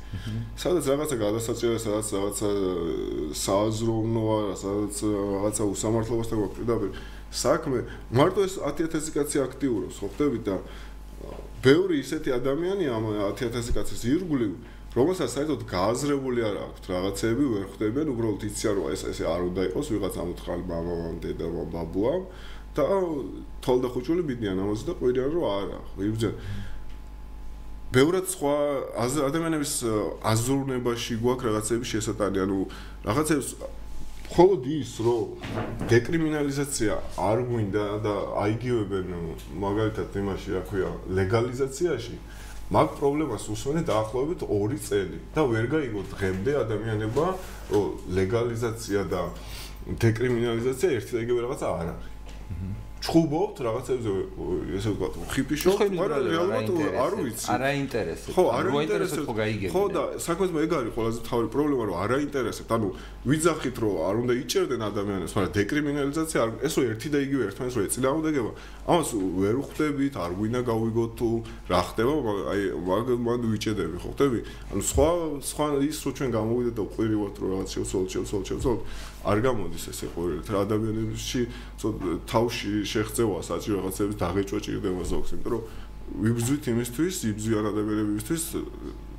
[0.54, 2.48] სადაც რაღაცა გადასაჭიროა, სადაც რაღაცა
[3.34, 6.90] სააზროვნოა, სადაც რაღაცა უსამართლობასთან გვაქვს პირდაპირ
[7.34, 7.78] საქმე.
[8.14, 10.56] მარტო ეს 10000 კაცი აქტიურობს ხო ხდებით და
[11.64, 13.04] ბევრი ისეთი ადამიანია ამ
[13.40, 14.52] 10000 კაცის ირგვლივ
[14.94, 19.62] რომელსაც საერთოდ გააზრებული არ აქვს რაღაცეები ვერ ხდებიან უბრალოდ იციან რომ ეს ესე არ უნდა
[19.70, 22.22] იყოს ვიღაც ამოთხალი მამამ დედამ ბაბუამ
[22.78, 22.84] და
[23.64, 26.34] თოლ და ხუჭული მიდიან ამაზე და ყვირიან რომ არა ხო იბძენ
[27.94, 28.54] ბევრად სხვა
[29.30, 29.74] ადამიანების
[30.30, 32.58] აზროვნებაში გვაქვს რაღაცეების შესატანი ანუ
[33.06, 33.48] რაღაცებს
[34.34, 39.12] მხოლოდ ის, რომ დეკრიმინალიზაცია არ გვინდა და აიგივებენ
[39.62, 42.16] მაგალითად იმაში, რა ქვია, ლეგალიზაციაში,
[42.74, 47.28] მაგ პრობლემას უსმენთ დაახლოებით 2 წელი და ვერ გაიგო დღემდე ადამიანებმა,
[47.70, 47.86] რომ
[48.18, 49.22] ლეგალიზაცია და
[50.02, 52.10] დეკრიმინალიზაცია ერთი და იგივე რაღაცა არ არის.
[53.04, 54.12] ჩხუბობთ რაღაცებზე
[54.80, 56.70] ესე ვთქვათ ხიფიშობთ მაგრამ რეალურად
[57.04, 57.46] არ ვიცი.
[57.52, 58.32] არა ინტერესებს.
[58.32, 59.26] ხო არა ინტერესებს.
[59.28, 59.72] ხო გაიგებინე?
[59.74, 62.88] ხო და საქმე ეგ არის ყველაზე თავი პრობლემა რომ არა ინტერესებს ანუ
[63.28, 67.76] ვიძახით რომ არ უნდა იჭერდნენ ადამიანებს მაგრამ დეკრიმინალიზაცია არ ეს რომ ერთი და იგივე ერთმანეთს
[67.76, 68.50] რომ ეწინააღმდეგება
[68.88, 69.08] ამას
[69.44, 71.28] ვერ ხვდებით არ გვინდა გავიგოთ თუ
[71.68, 72.12] რა ხდება
[72.52, 74.40] აი მაგ მანდ ვიჭედები ხო ხდები?
[74.72, 75.08] ანუ სხვა
[75.44, 78.82] სხვა ის რომ ჩვენ გამოვიდეთ და ყვირივოთ რომ რაღაც შევცვალოთ შევცვალოთ შევცვალოთ
[79.24, 81.40] არ გამოდის ესე ყვირილით რა ადამიანებში
[82.28, 85.62] თავში შეხწევა საჭირო რაღაცების დაღეჭვა ჭირდება ზოგს, იმიტომ რომ
[86.24, 88.42] ვიბრძვით იმისთვის, იბრძვიან ადამიანებისთვის,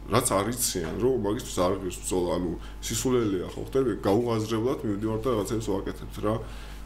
[0.05, 2.51] რაც არიციან, რომ მაგისთვის არ ღირს ბრძოლა, ანუ
[2.85, 6.35] სისულელეა ხო ხდები, გაუღაზრებლად მივდივართ და რაღაცებს ვაკეთებთ რა.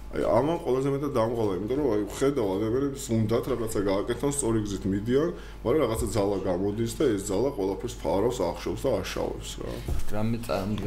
[0.10, 4.86] აი ამან ყველაზე მეტად დამღალა, იმიტომ რომ აი ხედავ ადამიანებს უნდათ რაღაცა გააკეთონ სწორი გზით
[4.89, 5.30] მიდიან,
[5.62, 9.74] მაგრამ რაღაცა ძალა გამოდის და ეს ძალა ყველაფერს ფარავს, ახშობს და აშავებს რა.
[10.10, 10.38] რამე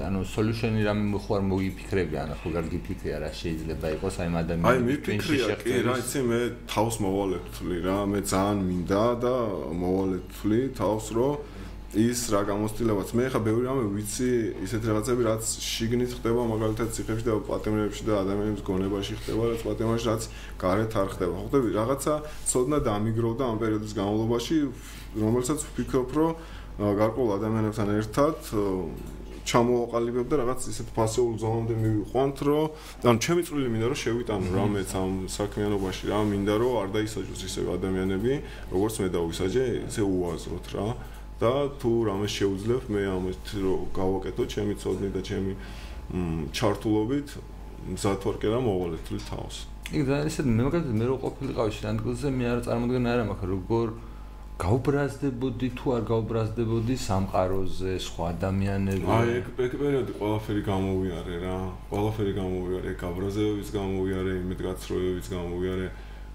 [0.02, 4.78] ანუ სოლუშენი რამე მოხარ მოიფიქრები, ანუ ხო კარგი ფიქრია რა შეიძლება იყოს აი ადამიანი აი
[4.90, 9.34] მიფიქრია კი რა იცი მე თავს მოვალეთვლი რა, მე ძალიან მინდა და
[9.70, 11.61] მოვალეთვლი თავს რომ
[11.92, 13.12] ის რა გამოცდილებაც.
[13.12, 14.28] მე ხა ბევრი რამე ვიცი
[14.64, 20.04] ისეთ რაღაცები რაც შიგნით ხდება მაგალითად ციხებში და პატემრებში და ადამიანების გონებაში ხდება რაც პატემაში
[20.08, 20.22] რაც
[20.56, 21.36] გარეთ არ ხდება.
[21.44, 22.14] ხვდები რაღაცა
[22.48, 24.56] ცოდნა დამიგროვდა ამ პერიოდის განმავლობაში
[25.20, 26.32] რომელსაც ვფიქრობ რომ
[26.80, 28.36] გარკვეულ ადამიანებთან ერთად
[29.42, 32.66] ჩამოაყალიბებ და რაღაც ისეთ ფასეულ ზონამდე მივიყვანთ, რომ
[33.10, 37.60] ანუ ჩემი წვლილი მინდა რომ შევიტანო რამეც ამ საქმიანობაში, რა მინდა რომ არ დაისაჯოს ისე
[37.74, 38.32] ადამიანები,
[38.70, 40.86] როგორც მე დავისაჯე, ისე უაზროთ რა.
[41.42, 45.52] და თუ რამე შეუძლებ მე ამით რომ გავაკეთო ჩემი წოდნი და ჩემი
[46.54, 47.28] ჩართულობით
[47.94, 49.56] მზად ვარ კი რა მოვალეთ თავს.
[49.92, 53.86] იქ და ისე მე მაგალითად მე რო ყოფილიყავი შენადგილზე მე არ წარმოგიდგენ არა მაგრამ როგორ
[54.62, 59.06] გაუბრაზდებოდი თუ არ გაუბრაზდებოდი სამყაროზე სხვა ადამიანები.
[59.16, 61.56] აი ეგ ეგ პერიოდი ყველაფერი გამოვიარე რა.
[61.90, 65.86] ყველაფერი გამოვიარე გაბრაზებების გამოვიარე იმედგაცრუებების გამოვიარე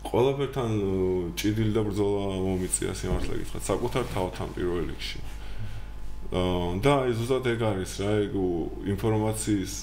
[0.08, 0.72] ყველაფერთან
[1.40, 3.64] ჭიდილი და ბრძოლა მომიწია სიმართლე გითხრათ.
[3.72, 5.20] საკუთარ თავთან პირველ რიგში.
[6.84, 8.34] და აი ზუსტად ეგ არის რა ეგ
[8.92, 9.74] ინფორმაციის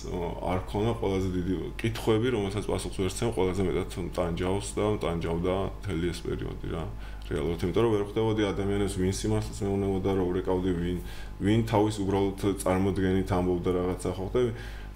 [0.45, 6.05] არ ქონა ყველაზე დიდი კითხვები რომელსაც პასუხს ვერ ცემ ყველაზე მეტად ტანჯავს და ტანჯავდა მთელი
[6.13, 6.85] ეს პერიოდი რა
[7.25, 10.99] რეალურად, იმიტომ რომ ვერ ხვდებოდი ადამიანებს, ვინ სიმართლეს მეუბნებოდა, რომ ვრეკავდი ვინ,
[11.41, 14.51] ვინ თავის უბრალოდ წარმოდგენით ამბობდა რაღაცა, ხო ხდები?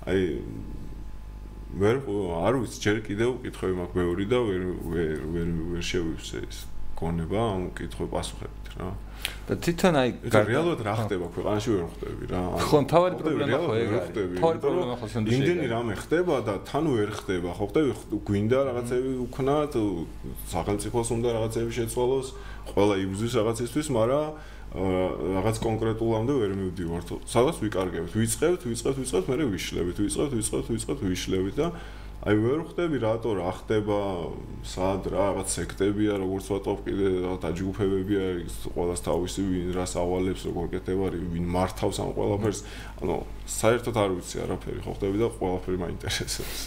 [0.09, 0.21] აი
[1.79, 4.63] ვერ არ ვიცი, ჯერ კიდევ კითხები მაქვს მეორე და ვერ
[4.93, 6.59] ვერ ვერ ვერ შევივსე ის
[6.99, 8.89] გონება ამ კითხვის პასუხებით რა.
[9.47, 12.41] და თვითონ აი რეალურად რა ხდება ქვეყანაში ვერ ხვდები რა.
[12.59, 14.11] ხო, თავი პრობლემა ხო ეგ არის.
[14.43, 15.39] თავი პრობლემა ხო სანდუჩი.
[15.39, 17.91] იმდენი რამე ხდება და თან ვერ ხდება, ხო ხდები?
[18.29, 19.73] გვინდა რაღაცები უქნათ,
[20.55, 22.27] სახელმწიფოს უნდა რაღაცები შეცვალოს,
[22.75, 24.27] ყველა იბზვის რაღაცისთვის, მაგრამ
[24.69, 27.09] რაღაც კონკრეტულამდე ვერ მივდივართ.
[27.25, 31.67] სადაც ვიკარგებთ, ვიწყებთ, ვიწყებთ, ვიწყებთ, მე ვიშლებით, ვიწყებთ, ვიწყებთ, ვიწყებთ, ვიშლებით და
[32.19, 33.99] აი ვერ ხვდები რატო რა ხდება
[34.67, 37.11] სად რა რაღაც სექტებია როგორც ვატყობ კიდე
[37.45, 42.61] დაჯგუფებებია ის ყოველას თავისი ვინ რას ავალებს როგორ კეთება ვინ მართავს ამ ყველაფერს.
[43.07, 46.59] ანუ საერთოდ არ ვიცი არაფერი ხო ხდები და ყველაფერი მაინტერესებს.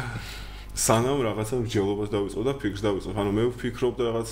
[0.88, 3.12] სანამ რაღაცა მსჯელობას დავიწყო და ფიქრს დავიწყო.
[3.12, 4.30] ანუ მე ვფიქრობ და რაღაც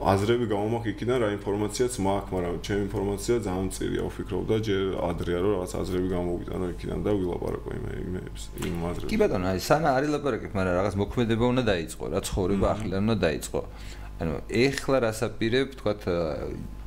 [0.00, 5.38] აზრები გამომაქ იქიდან რა ინფორმაციაც მაქვს, მაგრამ ჩემი ინფორმაცია ძალიან წირია, ვფიქრობ და ჯერ ადრეა
[5.44, 9.10] რომ რაღაც აზრები გამოვიტანო იქიდან და ვილაპარაკო იმ იმებს, იმ აზრებს.
[9.12, 13.16] კი ბატონო, აი სანა არის ლაპარაკეთ, მაგრამ რაღაც მოქმედება უნდა დაიწყო, რა ცხოვრება ახლიდან უნდა
[13.28, 13.60] დაიწყო.
[14.20, 16.00] ანუ ეხლა რასაპირებ, თქვათ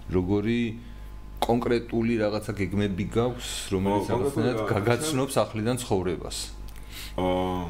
[0.10, 0.60] როგორი
[1.38, 6.38] კონკრეტული რაღაცა გეგმები გაქვს, რომელიც რაღაცნაირად გაგაცნობს ახლიდან ცხოვრებას.
[7.22, 7.62] აა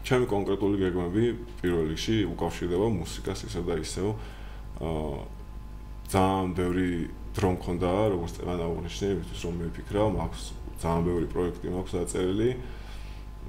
[0.00, 1.22] ჩემი კონკრეტული გეგმები
[1.58, 4.02] პირველ რიგში უკავშირდება მუსიკას ისე და ისე.
[4.06, 4.38] აა
[4.80, 6.90] ძალიან ბევრი
[7.36, 10.42] დრო მქონდა, როგორც წეგან აღნიშნე, იმისთვის რომ მეფიქრა, მაქვს
[10.82, 12.50] ძალიან ბევრი პროექტი მაქვს დაწერილი.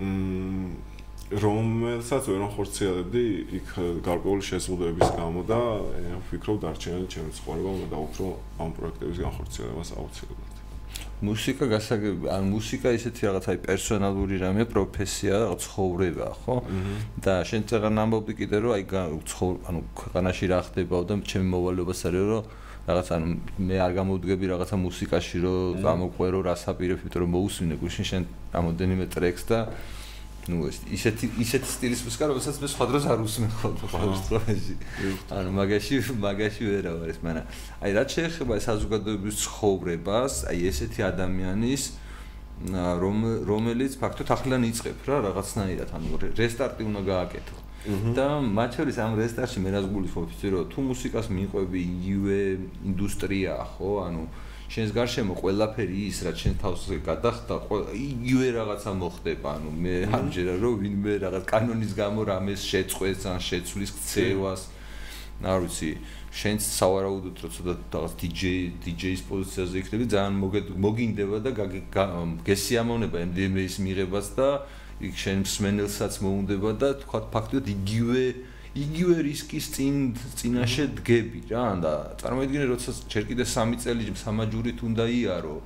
[0.02, 0.92] მმ
[1.32, 3.24] რომელსაც ვერ ხორციელებდი
[3.56, 3.70] იქ
[4.04, 5.60] გარკვეული შეზღუდვების გამო და
[6.28, 8.28] ვფიქრობ დარჩენილი ჩემი ცხოვრება უნდა დაუფრო
[8.60, 10.51] ამ პროექტების განხორციელებას აუცილებლად.
[11.22, 16.56] მუსიკა გასაგები, ან მუსიკა ისეთი რაღაც აი პერსონალური რამე, პროფესია, რაღაც ცხოვრება, ხო?
[17.22, 18.84] და შენ წეგან ამბობდი კიდე რომ აი
[19.30, 22.44] ცხოვრ, ანუ ქვეყანაში რა ხდებაო და ჩემი მოვალეობას არის რომ
[22.90, 23.28] რაღაც ანუ
[23.62, 28.24] მე არ გამოვდგები რაღაცა მუსიკაში რომ გამოყვერო რასაპირებ, იმიტომ რომ მოусმინე გუშინ შენ
[28.58, 29.60] რამოდენიმე ტრეკს და
[30.50, 34.76] ну ეს ისეთი ისეთი სტილის მუსიკა რომელსაც მე სხვა დროს არ უსმენ ხოლმე ყოველდღიურობაში
[35.38, 37.46] ანუ მაგაში მაგაში ვერა ვარ ეს მაგრამ
[37.86, 41.84] აი რაც შეეხება საზოგადოების ცხოვრებას აი ესეთი ადამიანის
[42.70, 43.18] რომ
[43.50, 47.58] რომელიც ფაქტობრივად ახლან იწებ რა რაღაცნაირად ანუ რესტარტი უნდა გააკეთო.
[48.14, 52.38] და მათ შორის ამ რესტარტში მე რას გულისხმობ იცი რომ თუ მუსიკას მიყვები იგივე
[52.86, 53.90] ინდუსტრია ხო?
[54.06, 54.22] ანუ
[54.72, 57.56] შენს გარშემო ყველაფერი ის რაც შენ თავს გადახდა
[57.92, 63.92] იგივე რაღაცა მოხდება ანუ მე ამჯერა რომ ვინმე რაღაც კანონის გამო რამეს შეწყვეს ან შეცვლის
[63.98, 64.62] ქცევას.
[65.42, 65.90] არ ვიცი
[66.32, 68.42] შენს სავარაუდოდ რო ცოტა რაღაც DJ
[68.86, 70.36] DJ-ის პოზიციაზე იქნები ძალიან
[70.86, 71.52] მოგინდება და
[72.48, 74.50] გესიამოვნება MDMA-ის მიღებას და
[75.02, 78.24] იქ შენ მსმენელსაც მოუნდება და თქვა ფაქტობრივად იგივე
[78.72, 79.96] იგივე რისკის წინ
[80.40, 85.58] წინაშე დგები რა და წარმოიდგინე როცა ჯერ კიდე 3 წელი სამაჯურით უნდა იარო.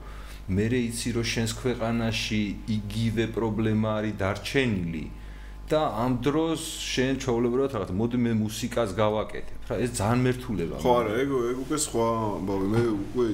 [0.49, 2.41] მე რეიცი რომ შენს ქვეყანაში
[2.77, 5.05] იგივე პრობლემა არის დარჩენილი.
[5.65, 6.61] და ამ დროს
[6.93, 11.57] შენ ჩაოლებრად რაღაც მოდი მე მუსიკას გავაკეთებ რა ეს ძალიან მერტულება ხო არა ეგ ეგ
[11.65, 12.09] უკვე სხვა
[12.49, 13.25] ბავი მე უკვე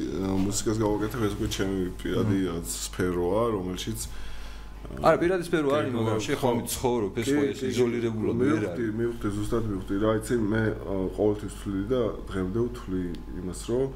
[0.48, 2.40] მუსიკას გავაკეთებ ეს უკვე ჩემი პირადი
[2.72, 4.00] სფეროა რომელშიც
[5.00, 8.70] არა პირადი სფერო არის მაგრამ შეხომ ცხოვრობ ეს ხო ეს იზოლირებულად მე არის.
[8.82, 9.96] მე მივხვდი ზუსტად მივხვდი.
[10.04, 10.64] რა იცი მე
[11.16, 13.04] ყოველთვის ვთვლი და დღემდე ვთვლი
[13.42, 13.88] იმას რომ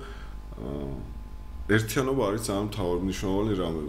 [1.75, 3.81] ერთიანობა არის ძალიან მთავარმნიშვნელოვანი რამე.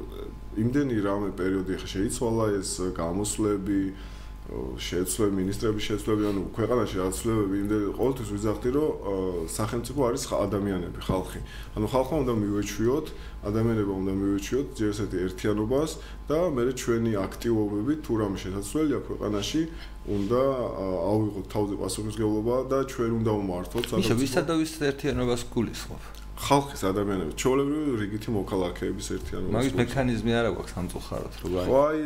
[0.57, 3.81] იმდენი რამე პერიოდი ხა შეიცვალა ეს გამოსვლები
[4.47, 8.91] შეცვლები, მინისტრების შეცვლები, ანუ ქვეყანაში აცვლებები იმდენ ყოველთვის ვიზახდი, რომ
[9.51, 11.41] სახელმწიფო არის ადამიანები, ხალხი.
[11.77, 13.07] ანუ ხალხმა უნდა მივეჩვიოთ,
[13.51, 15.91] ადამიანებმა უნდა მივეჩვიოთ ჯერსეთი ერთიანობას
[16.31, 19.63] და მე ჩვენი აქტივობები თუ რამე შესაძლებელია ქვეყანაში
[20.07, 20.43] უნდა
[21.11, 24.07] ავიღოთ თავზე პასუხისმგებლობა და ჩვენ უნდა ვმართოთ სახელმწიფო.
[24.07, 26.16] ისე ვისა და ვის ერთიანობას გულისხმობ?
[26.37, 29.53] ხალხის ადამიანები, ჩაოლებრივი რიგითი მოქალაქეების ერთიანობა.
[29.57, 32.01] მაგის მექანიზმი არა გვაქვს სამწუხაროდ, რომ აი აი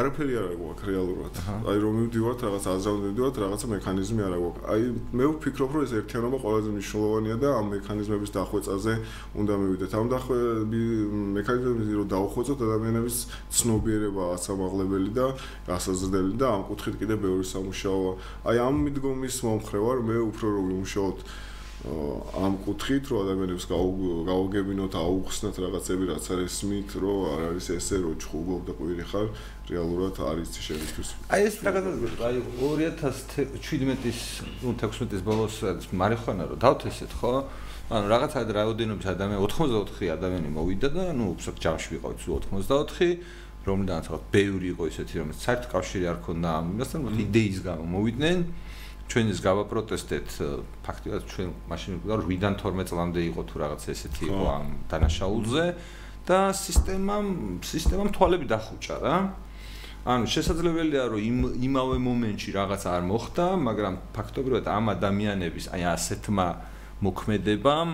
[0.00, 1.34] არაფერი არა გვაქვს რეალურად.
[1.68, 4.64] აი რომ მივდივართ რაღაც აზრამდე მივდივართ რაღაცა მექანიზმი არა გვაქვს.
[4.72, 8.94] აი მე ვფიქრობ რომ ეს ერთიანობა ყველაზე მნიშვნელოვანია და ამ მექანიზმების დახვეწაზე
[9.40, 9.90] უნდა მივიდეთ.
[10.00, 10.38] ამ დახვე
[11.36, 13.16] მექანიზმები რომ დაუხვეწოთ ადამიანების
[13.60, 15.26] ცნობიერება ასამაღლებელი და
[15.68, 18.12] გასაზრდელი და ამ კუთხით კიდე ბევრი სამუშაოა.
[18.48, 21.18] აი ამ მიდგომის მომხრე ვარ მე უფრო რომ ვიმუშაოთ
[21.85, 28.13] ამ კუთხით რომ ადამიანებს გაუგებინოთ, აუხსნათ რაღაცები, რაც არის მით, რომ არ არის ესე, რომ
[28.25, 29.27] ჩხუბობ და ყვირი ხარ,
[29.69, 31.09] რეალურად არის შენისთვის.
[31.29, 31.89] აი ეს რაღაცა
[32.25, 34.19] აი 2017-ის,
[34.65, 35.55] ну 16-ის ბოლოს
[35.93, 37.33] მარიხანა რომ დავთესეთ, ხო?
[37.85, 43.21] ანუ რაღაცა რაოდენობის ადამიანი 84 ადამიანი მოვიდა და ну უბრალოდ ჯამში ვიყავით 84
[43.61, 47.85] რომლიდანაც ხო ბევრი იყო ისეთი რომ საერთოდ კავშირი არ ქონდა ამ იმასთან, მაგრამ იდეის გამო
[47.93, 48.37] მოვიდნენ.
[49.10, 50.28] ჩვენ ის გავა პროტესტეთ
[50.86, 55.64] ფაქტიურად ჩვენ მაშინ ვიყავ 8-დან 12 წლამდე იყო თუ რაღაც ესეთი იყო ამ დანაშაულზე
[56.30, 57.26] და სისტემამ
[57.66, 59.16] სისტემამ თვალები დახუჭა რა.
[60.00, 66.46] ანუ შესაძლებელია რომ იმ იმავე მომენტში რაღაც არ მოხდა მაგრამ ფაქტობრივად ამ ადამიანების აი ასეთმა
[67.04, 67.90] მოქმედებამ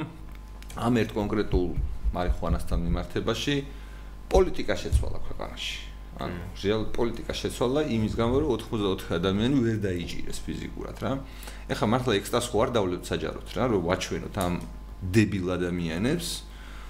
[0.76, 1.68] ამ ერთ კონკრეტულ
[2.12, 3.56] მარიხუანასთან მიმართებაში
[4.30, 5.85] პოლიტიკა შეცვალა ქვეყანაში
[6.16, 11.12] ანუ რეალ პოლიტიკა შეცვალა იმის გამო რომ 84 ადამიანი ვერ დაიჭირეს ფიზიკურად რა.
[11.68, 14.54] ეხლა მართლა ექსტას ხო არ დავლებ საჯაროდ რა, რომ ვაჩვენოთ ამ
[15.12, 16.28] დებილ ადამიანებს,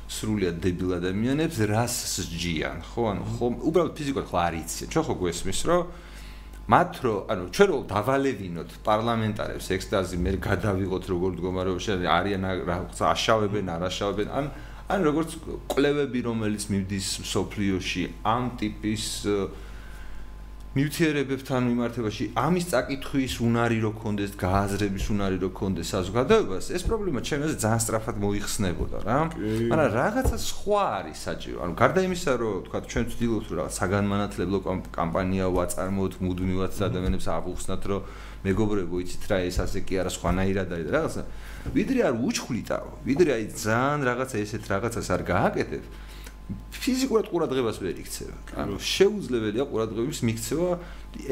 [0.07, 3.03] სრულიად დებილ ადამიანებს რას სჯიან, ხო?
[3.11, 4.83] ანუ ხო უბრალოდ ფიზიკურად ხო არ იცი.
[4.95, 5.83] ჩვენ ხო გვესმის რომ
[6.67, 13.67] მათ რო ანუ ჩვენ რო დავალევინოთ პარლამენტარებს ექსტაზი მე გადავიღოთ როგორ მდგომარეობაში არიან რაღაცა აშავებენ
[13.75, 14.47] არაშავებენ ან
[14.87, 15.39] ან როგორც
[15.71, 19.07] კვლევები რომელიც მიდის სოფლიოში ამ ტიპის
[20.77, 27.57] ნიუტრიერებებთან მიმართებაში ამის წაკითხვის უნარი რო კონდეს გააზრების უნარი რო კონდეს საზოგადოებას ეს პრობლემა ჩემს
[27.63, 29.17] ძალიან სწრაფად მოიხსნებოდა რა.
[29.73, 31.59] მაგრამ რაღაცა სხვა არის საჭირო.
[31.65, 34.59] ანუ გარდა იმისა რომ თქვა ჩვენ ვცდილობთ რაღაც საგანმანათლებლო
[34.93, 38.01] კამპანია ვაწარმოოთ მუდმივად ადამიანებს აღუხსნათ რომ
[38.45, 41.23] მეგობრებო იცით რა ეს ასე კი არა სხვანაირად არის რაღაცა
[41.75, 45.85] ვიდრე არ უჩხვლიტაო ვიდრე აი ძალიან რაღაცა ესეთ რაღაცას არ გააკეთებ
[46.47, 48.37] ფიზიკურად ყურადღებას ვერ იქცევა.
[48.63, 50.71] ანუ შეუძლებელია ყურადღების მიქცევა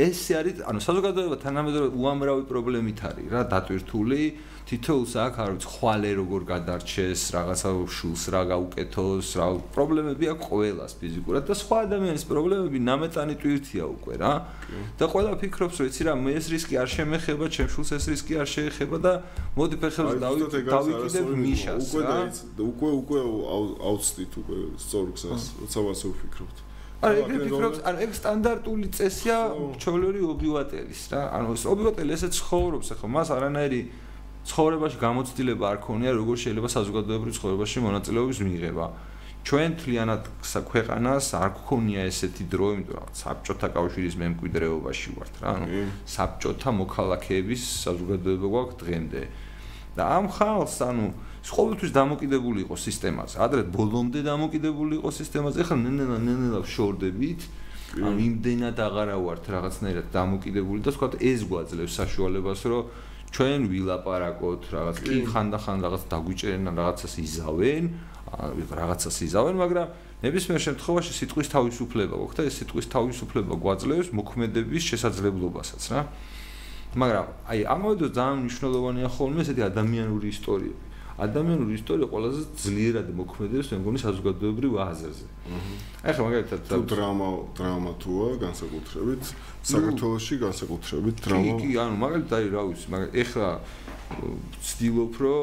[0.06, 4.22] ესე არის ანუ საზოგადოება თანამედროვე უამრავი პრობლემით არის რა დატვირთული
[4.64, 10.92] თითოეულს აქ არ ვიცი ხვალე როგორ გადარჩეს რაღაცა შულს რა გაუკეთოს რა პრობლემები აქვს ყოველას
[11.04, 14.32] ფიზიკურად და სხვა ადამიანის პრობლემები ნამეტანი ტვირთია უკვე რა.
[14.96, 18.34] და ყველა ფიქრობს რომ იცი რა მე ეს რისკი არ შემეხება ჩემ შულს ეს რისკი
[18.40, 19.12] არ შეეხება და
[19.52, 22.18] მოდი ფეხებს დავიკიდებ მიშას რა.
[22.72, 23.18] უკვე უკვე
[23.84, 26.56] აუცდით უკვე სწორ გზას როცა ვასე ვფიქრობთ
[27.02, 29.36] არა ეგრე ფიქრობს ანუ ეგ სტანდარტული წესია
[29.82, 31.22] ჩოლორი ობივატელის რა.
[31.34, 33.80] ანუ ობივატელი ესე ცხოვრობს ახლა მას არანაირი
[34.44, 38.86] ცხოვრებაში გამოცდილება არ ქონია, როგორ შეიძლება საზოგადოებრივ ცხოვრებაში მონაწილეობის მიღება.
[39.44, 45.66] ჩვენ თლიანად საქვეყანას არ გქონია ესეთი დრო, იმიტომ რომ საბჭოთა კავშირის მემკვიდრეობაში ვართ რა, ანუ
[46.08, 49.22] საბჭოთა მოქალაქეების საზოგადოება გვაქვს დღემდე.
[49.94, 51.06] და ამ ხალხს, ანუ
[51.44, 53.36] ყოველთვის დამოკიდებული იყო სისტემაზე.
[53.44, 57.40] ადრე ბოლომდე დამოკიდებული იყო სისტემაზე, ახლა ნენელა ნენელა შორდებით.
[57.94, 62.82] ანუ იმდენად აღარა ვართ რაღაცნაირად დამოკიდებული და თქვა ეს გვაძლევს საშუალებას, რომ
[63.34, 67.84] ჩვენ ვილაპარაკოთ რაღაც კი ხანდახან რაღაც დაგვიჭერენ რაღაცას იზავენ
[68.78, 69.88] რაღაცას იზავენ მაგრამ
[70.22, 76.00] ნებისმიერ შემთხვევაში სიტყვის თავისუფლება გვაქვს და ეს სიტყვის თავისუფლება გვაძლევს მოქმედების შესაძლებლობასაც რა
[77.02, 83.68] მაგრამ აი ამავე დროს ძალიან მნიშვნელოვანია ხოლმე ესეთი ადამიანური ისტორიები ადამიანური ისტორია ყველაზე ძლიერად მოქმედებს
[83.70, 85.26] მე მგონი საზოგადოებრივ აზრზე.
[86.02, 89.22] აი ხა მაგალითად თუ დრამა დრამა თუა განსაკუთრებით
[89.62, 93.48] საქართველოსში განსაკუთრებით დრამა კი ანუ მაგალითად აი რა ვიცი მაგრამ ეხლა
[94.58, 95.42] ვცდილობ რომ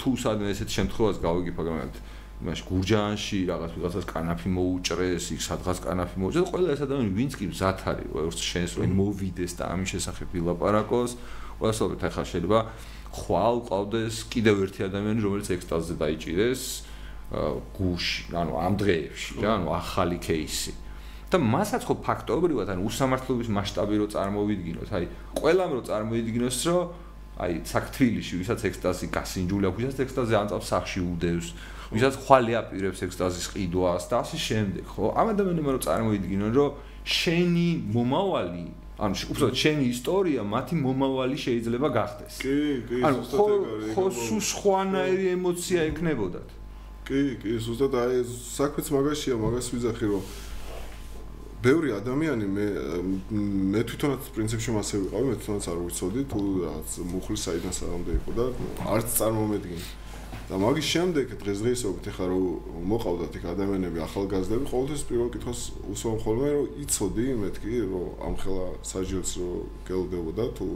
[0.00, 1.94] თუ სადმე ესეთ შემთხვევას გავიგებ მაგალითად
[2.42, 7.46] იმაში გურჯაანში რაღაც ვიღაცას კანაფი მოუჭრეს, იქ სადღაც კანაფი მოუჭრეს, ყველა ეს ადამიანი ვინც კი
[7.52, 11.10] მზად არის, როგორც შენს რომ მოვიდეს და ამის შესახებ ვილაპარაკოს,
[11.62, 12.58] ყველასათვის ახლა შეიძლება
[13.12, 16.62] ხვა უყავდეს კიდევ ერთი ადამიანი, რომელიც ექსტაზზე დაიჭირეს
[17.32, 20.72] გუში, ანუ ამ დღეებში რა, ანუ ახალი кейსი.
[21.32, 25.04] და მასაც ხო ფაქტობრივად, ანუ უსამართლობის მასშტაბი რო წარმოვიდგინოთ, აი,
[25.40, 26.82] ყველამ რო წარმოიდგინოს, რომ
[27.40, 31.46] აი საქართველოში ვისაც ექსტაზი გასინჯული აქვს, ვისაც ექსტაზი ანწავს სახში უდევს,
[31.88, 35.04] ვისაც ხვალე აპირებს ექსტაზის ყიდვას და ასე შემდეგ, ხო?
[35.16, 36.70] ამ ადამიანებმა რომ წარმოიდგინონ, რომ
[37.08, 38.66] შენი მომავალი
[39.00, 42.34] ანუ უბრალოდ შენი ისტორია მათი მომავალი შეიძლება გახდეს.
[42.44, 42.56] კი,
[42.88, 43.94] კი, ზუსტად ეგ არის.
[43.96, 46.48] ხო, ხო სხვანაირი ემოცია ექნებოდათ.
[47.08, 50.22] კი, კი, ზუსტად აი საქმეც მაგაშია, მაგას ვიძახი რომ
[51.62, 52.66] ბევრი ადამიანი მე
[53.72, 58.30] მე თვითონაც პრინციპში მასე ვიყავი, მე თვითონაც არ ვიცოდი თუ რაღაც მუხლი საიდან საღამოდე იყო
[58.38, 58.44] და
[58.92, 60.01] არც წარმომედგინე.
[60.48, 62.44] და მაგის შემდეგ დღესდღეობით ეხლა რომ
[62.92, 65.60] მოყავდათ იქ ადამიანები ახალგაზრდები ყოველთვის პირველ კითხვას
[65.92, 69.54] უსვამ ხოლმე რომ იცოდი მეთქი რომ ამ ხელა საჯელს რომ
[69.88, 70.66] გელდებოდა თუ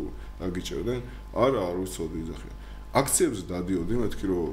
[0.41, 1.01] დაგიჭერდნენ
[1.45, 2.51] არა არ ვიცოდი ძახი
[2.97, 4.49] აქციებზე დადიოდი მეთქი რომ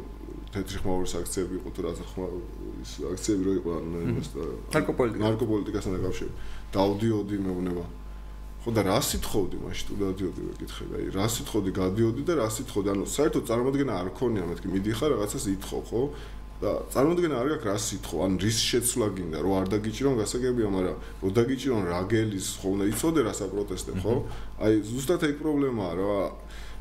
[0.53, 2.27] თეთრი ხმაურის აქციები იყო თუ რა ხმა
[2.83, 4.43] ის აქციები რო იყო ანუ იმას და
[5.23, 6.35] ნარკოპოლიტიკასთან დაკავშირებით.
[6.75, 7.85] დავდიოდი მეუბნება
[8.63, 12.87] ხო და რა სიტხოვდი მაშინ თუ დადიოდი ვეკითხები აი რა სიტხოვდი გადიოდი და რა სიტხოვდი
[12.93, 16.03] ანუ საერთოდ წარმოადგენა არ ქონია მეთქი მიდიხარ რაღაცას ითხოვ ხო?
[16.63, 20.97] და წარმოადგენა არ გაქვს რა სიტყვა ან რის შეცვლა გინდა რომ არ დაგიჭირონ გასაგებია მაგრამ
[21.23, 24.15] რო დაგიჭირონ რა გელის ხო უნდა იცოდე რა საპროტესტებ ხო?
[24.63, 26.15] აი ზუსტად ეგ პრობლემაა რა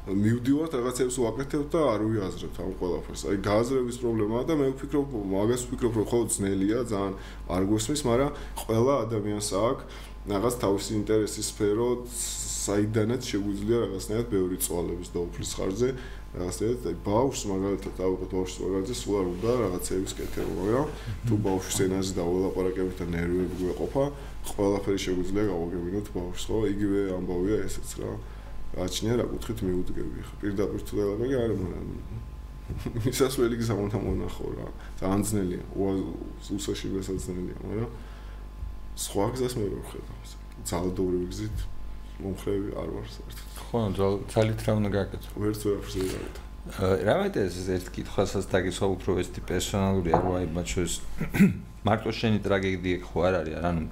[0.02, 3.22] მივდივართ რაღაცებს ვაკეთებ და არ ვიაზრებ ამ ყველაფერს.
[3.22, 7.14] აი გააზრების პრობლემაა და მე ვფიქრობ, მაგას ვფიქრობ, რომ ხოლმე ძნელია, ძალიან
[7.46, 8.30] არ გვესმის, მაგრამ
[8.66, 15.88] ყველა ადამიანს აქვს რაღაც თავისი ინტერესის სფერო საიდანაც შეგვიძლია რაღაცნაირად ბევრი წვალების და უფლის ხარჯზე
[16.32, 20.86] რაღაცნაირად აი ბავშვს მაგალითად დავუყოთ ბავშვს მაგალითად სულ არ უნდა რაღაცეების კეთება მაგრამ
[21.26, 24.04] თუ ბავშვს ენაზე დაველაპარაკებით და ნერვები გვეყოფა
[24.52, 26.58] ყველაფერი შეგვიძლია გავაგებინოთ ბავშვს ხო?
[26.70, 28.10] იგივე ამბავია ესეც რა.
[28.78, 30.18] გააჩნია რა კუთხით მიუდგები.
[30.22, 31.50] ხო პირდაპირ თუ დელაპარაკი არ
[33.04, 34.66] მისასვლელი გზა უნდა მონახო რა.
[35.02, 35.64] ძალიან ძნელია.
[36.56, 37.90] უსაში მესაძნელია მაგრამ
[38.96, 40.30] სხვა გზას მე ვერ ხედავს.
[40.68, 41.58] ძალადობრივ გზით
[42.22, 43.48] მომხრევი არ ვარ საერთოდ.
[43.66, 43.78] ხო,
[44.32, 45.28] ძალით რა უნდა გაკეთო?
[45.42, 46.42] ვერც ვერაფერს ვერ გავიტო.
[46.62, 50.94] რა მეტი ეს ერთ კითხვასაც დაგისვა უფრო ესეთი პერსონალური არ ვაი მათ შორის
[51.86, 53.82] მარტო შენი ტრაგედია ხო არ არის ანუ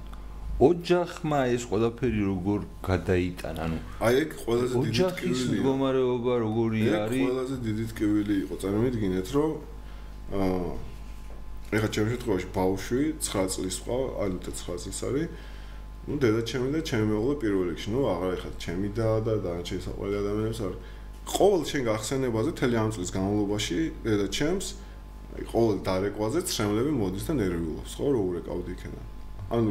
[0.61, 7.19] ოჯახმა ეს ყველაფერი როგორ გადაიტან ანუ აი ეგ ყველაზე დიდი ტკივილი ოჯახის მდგომარეობა როგორი არის
[7.19, 9.51] ეგ ყველაზე დიდი ტკივილი იყო წარმოვიდგინეთ რომ
[10.31, 10.71] აა
[11.74, 15.28] ეხლა ჩემ შემთხვევაში ბავშვი 9 წლის ყვა, ანუ 9 წლის არის.
[16.06, 17.88] ну დედა ჩემი და ჩემი მეუღლე პირველ რიგში.
[17.90, 20.74] ну აღარ ეხლა ჩემი და და დანარჩენი საყვარელი ადამიანებს არ
[21.26, 24.66] ყოველ შენ გახსენებაზე თელი ამ წლის განმავლობაში დედა ჩემს
[25.36, 29.00] აი ყოველ დარეკვაზე ცრემლები მოდის და ნერვიულობს, ხო, რო ურეკავდი იქენა.
[29.50, 29.70] ანუ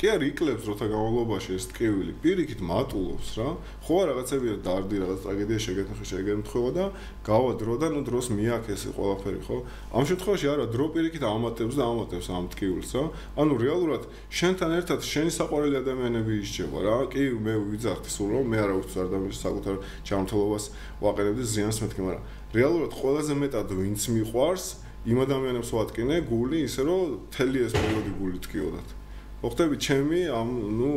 [0.00, 3.48] კი არ იკლებს როცა გამავლობაში ეს ტკივილი პირიქით მატულობს რა.
[3.84, 6.84] ხო რაღაცებია დარდი რაღაც ტრაგედია შეგეთნახე შეგეთნხება და
[7.20, 9.58] გავა დრო და ნუ დროს მიაქეს ყველაფერი ხო?
[9.92, 13.04] ამ შემთხვევაში არა დრო პირიქით ამატებს და ამატებს ამ ტკივილს რა.
[13.44, 16.96] ანუ რეალურად შენთან ერთად შენი საყვარელი ადამიანები ისჯება რა.
[17.12, 19.76] კი მე ვიძახდი სულ რომ მე ვწარ და მე საკუთარ
[20.08, 20.64] ჯანმრთელობას
[21.04, 22.24] ვაყენებდი ზიანს მეთქი მაგრამ
[22.56, 24.64] რეალურად ყველაზე მეტად ვინც მიყვარს
[25.12, 28.99] იმ ადამიანებს ვატკინე გული ისე რომ თელი ეს პერიოდი გული ტკიოდათ
[29.40, 30.92] მოხდები ჩემი ამ ნუ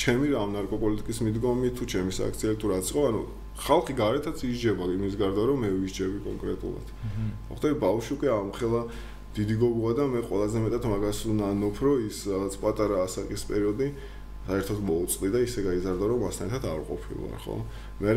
[0.00, 5.14] ჩემი ამ ნარკოპოლიტიკის მიდგომი თუ ჩემი საქციელი თუ რაც იყო ანუ ხალხი გარეთაც ისჯება იმის
[5.20, 6.86] გარდა რომ მე ვისჯები კონკრეტულად.
[7.52, 8.82] მოხდები ბავშვი ამ ხელა
[9.36, 13.86] დიდი გოგოა და მე ყველაზე მეტად მაგას უნანობ რომ ის რაღაც პატარა ასაკის პერიოდი
[14.48, 17.56] საერთოდ მოუწყვი და ისე გაიზარდა რომ მასთან ერთად არ ყოფილვარ ხო
[18.00, 18.12] მე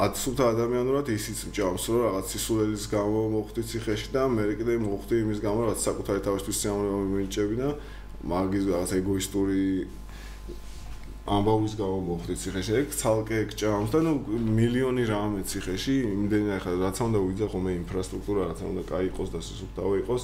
[0.00, 5.40] აცუთა ადამიანურად ისიც მჭამს, რომ რაღაც სისულელის გამო მოხდი ციხეში და მე კიდე მოხდი იმის
[5.44, 7.68] გამო, რაც საკუთარი თავისთვის სიამოვნება მიმინჭები და
[8.24, 9.60] მაგის რაღაც ეგოისტური
[11.30, 12.72] ამბავის გამო მოხდი ციხეში.
[12.80, 14.12] ეგ ცალკე გჭამს და ნუ
[14.56, 19.38] მილიონი რამე ციხეში, იმდენი ახლა რაც უნდა ვიძა ხოლმე ინფრასტრუქტურა, რაც უნდა კაი იყოს და
[19.44, 20.22] სისუფთავე იყოს,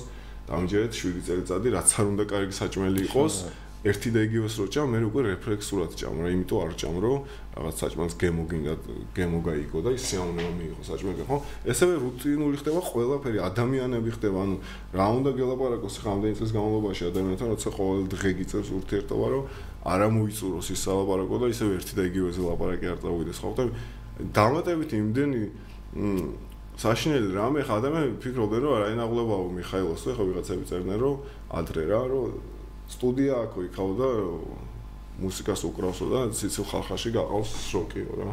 [0.49, 3.35] დამჯერეთ 7 წელიწადი, რაც არ უნდა კარგი საჭმელი იყოს.
[3.87, 7.19] ერთი და იგივეს რო ჭამ, მე უკვე რეფლექსურად ჭამ რა, იმიტომ არ ჭამ რომ
[7.57, 8.75] რაღაც საჭმელს გემო გინდა,
[9.15, 11.37] გემო გაიგო და ის სიამოვნება მიიღო საჭმელი, ხო?
[11.71, 14.57] ესევე რუტინული ხდება ყველაფერი, ადამიანები ხდება, ანუ
[14.91, 19.43] რა უნდა გელაპარაკოს ხა ამდენი წელს განმავლობაში ადამიანთან, როცა ყოველ დღე გიწევს ურთიერთობა, რომ
[19.87, 23.51] არა მოიწუროს ის სალაპარაკო და ისევე ერთი და იგივე ლაპარაკი არ წავიდეს, ხო?
[23.57, 23.65] და
[24.17, 25.41] დამატებით იმდენი
[26.77, 31.17] საშინელი რამე ხა ადამიანები ფიქრობენ რომ რაინაღლებაო მიხაილოს ხო ვიღაცები წერდნენ რომ
[31.57, 32.35] ადრე რა რომ
[32.93, 34.11] სტუდია აქ იქაო და
[35.23, 38.31] მუსიკას უკრავსო და ციცილ ხალხაში გაყავს შოკიო რა.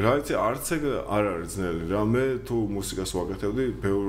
[0.00, 4.06] რა იცი არც ეგ არ არის ძნელი რა მე თუ მუსიკას ვაკეთებდი ბევრ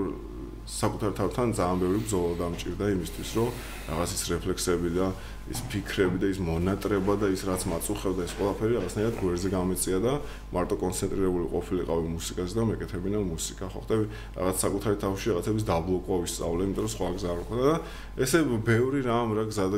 [0.67, 3.50] საკუთარ თავთან ძალიან ბევრი ბრძოლა დამჭირდა იმისთვის, რომ
[3.91, 5.08] რაღაც ის რეფლექსები და
[5.52, 10.13] ის ფიქრები და ის მონატრება და ის რაც მაწუხებდა ეს ყველაფერი რაღაცნაირად გვერდზე გამეწია და
[10.54, 13.65] მარტო კონცენტრირებული ყოფილიყავი მუსიკაზე და მეკეთებინა მუსიკა.
[13.74, 14.06] ხო ხტები
[14.38, 17.76] რაღაც საკუთარი თავში რაღაცების დაბლოკვა ვისწავლე, იმიტომ რომ სხვა გზა არ მქონდა და
[18.21, 19.77] ესე ბევრი რამ რა გზა და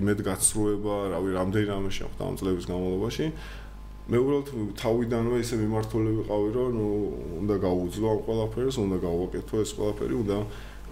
[0.00, 3.26] იმედგაცრუება, რავი, რამდენი რამე შეხვდა ამ წლების განმავლობაში.
[4.10, 4.48] მე უბრალოდ
[4.80, 6.86] თავიდანვე ისე მიმართული ვიყავი, რომ ნუ
[7.38, 10.36] უნდა გაუძლო ამ ყველაფერს, უნდა გავაკეთო ეს ყველაფერი, უნდა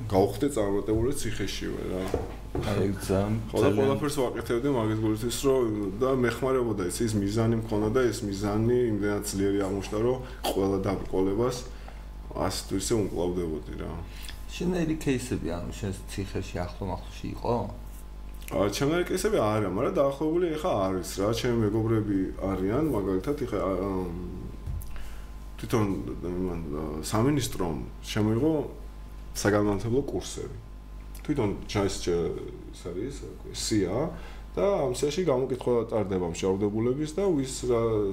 [0.08, 2.02] გავხდე წარმატებული ციხეშივე რა.
[2.70, 3.34] აი გზამ.
[3.50, 5.66] ხოლმე ყველაფერს ვაკეთებდი მაგის გულისთვის, რომ
[6.00, 10.18] და მეხმარებოდა ეს ის მიზანი მქონდა და ეს მიზანი იმდენად ძლიერი აღმოჩნდა, რომ
[10.54, 11.56] ყველა დაბრკოლებას
[12.30, 13.90] ასეთვისე უმკლავდებოდი რა.
[14.54, 17.54] შენაირი кейსები ანუ შენს ციხეში ახლო-მახლოში იყო?
[17.58, 17.79] აა
[18.50, 22.18] ჩემნაირი კისები არა, მაგრამ დაახლოებული ეხა არის რა, ჩემი მეგობრები
[22.50, 23.60] არიან, მაგალითად ეხა
[25.60, 25.86] თვითონ
[27.06, 27.76] სამინისტრომ
[28.10, 28.52] შემოიღო
[29.38, 30.56] საგანმანათლებლო კურსები.
[31.22, 33.16] თვითონ ჩაის ეს არის
[33.54, 34.10] სია
[34.56, 37.54] და ამ სიაში გამოკითხვა ტარდება მშავდებულების და ვის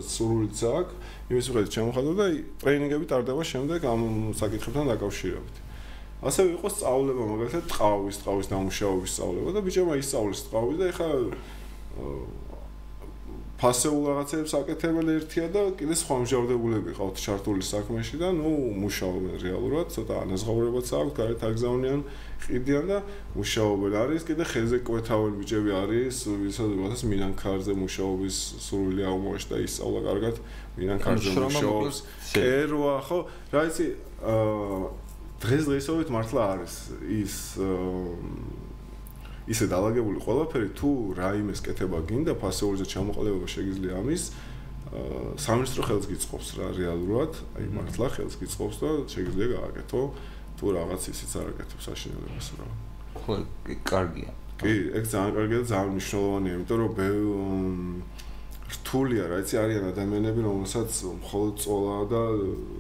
[0.06, 0.94] სრულიც აქვს,
[1.34, 2.26] იმის მიხედვით შემოხადო და
[2.62, 4.02] ტრეინინგები ტარდება შემდეგ ამ
[4.38, 5.56] საკითხებთან დაკავშირებით.
[6.18, 11.10] ასევე იყო სწავლება მაგალითად ტყავის, ტყავის დამუშავების სწავლება და ბიჭებმა ისწავლეს ტყავის და ეხა
[13.58, 18.52] ფასეულ რაღაცებს აკეთებენ ერთია და კიდე სხვა მსჯავრდებულები ყავთ ჩართული საქმეში და ნუ
[18.86, 22.04] მუშაობენ რეალურად, ცოტა ანაზღაურებაც აქვს, გარეთ აგზავნიან,
[22.46, 23.00] ყიდიან და
[23.34, 23.98] მუშაობენ.
[23.98, 30.36] არის კიდე ხელზე კვეთავენ ბიჭები არის, ვისაც მინანქარზე მუშაობის სრული აღმოჩნდა და ისწავლა კარგად
[30.78, 31.98] მინანქარზე მუშაობს.
[32.38, 33.20] ერვა, ხო,
[33.58, 33.86] რა იცი,
[34.22, 35.07] აა
[35.44, 36.74] დღეს დღესობით მართლა არის
[37.14, 37.34] ის
[39.48, 44.24] ისე დაალაგებული ყველაფერი თუ რაიმეს კეთება გინდა ფასეულზე ჩამოყალიბება შეგიძლია ამის
[45.38, 47.32] სამინისტრო ხელს გიწყობს რა რეალურად.
[47.60, 50.02] აი მართლა ხელს გიწყობს და შეგიძლია გააკეთო
[50.58, 52.68] თუ რაღაც ისიც არ აკეთებს საშინელებას რა.
[53.20, 53.36] ხო
[53.84, 54.32] კარგია.
[54.58, 56.92] კი ეგ ძალიან კარგია და ძალიან მნიშვნელოვანია იმიტომ რომ
[58.68, 60.92] რთულია რა იცი არიან ადამიანები რომელსაც
[61.24, 62.22] მხოლოდ წოლა და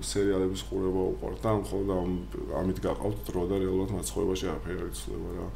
[0.03, 1.87] სერიალების ყურება უყვართ და მხოლოდ
[2.59, 5.47] ამით გაყავთ დრო და რეალურად მაცხოვრებაში არაფერი არ იცვლება რა.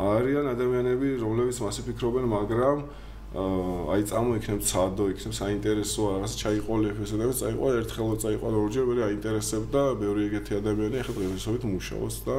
[0.00, 2.78] არიან ადამიანები, რომლებიც მასე ფიქრობენ, მაგრამ
[3.30, 10.20] აი წამოიქნებ ცადო, იქნებ საინტერესო რაღაც ჩაიყოლებს და წაიყვა ერთხელ წაიყვა ორჯერ, მე აინტერესებდა ბევრი
[10.26, 12.36] ეგეთი ადამიანი, ახლა დღესობით მუშაობს და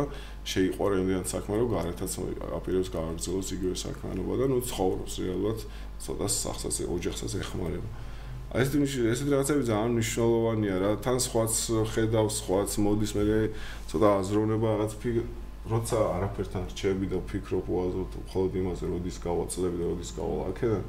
[0.52, 2.12] შეიყვარებიან საქმე, რომ გარეთაც
[2.60, 5.60] აპირებს გააგრძელოს იგივე საქმიანობა და ნუ ცხოვრობს რეალურად
[6.04, 7.90] ცოტა სახსაც ოჯახსაც ეხმარება.
[8.52, 11.54] აი ეს ნიშნავს ესეთ რაღაცები ძალიან მნიშვნელოვანია რა თან სხვაც
[11.96, 13.24] ხედავს სხვაც მოდის მე
[13.88, 14.94] ცოტა აზროვნება რაღაც
[15.70, 20.84] როცა არაფერთან რჩები და ფიქრობ უაზროდ მხოლოდ იმაზე, როდის გავაწლები და როდის გავალ აქედან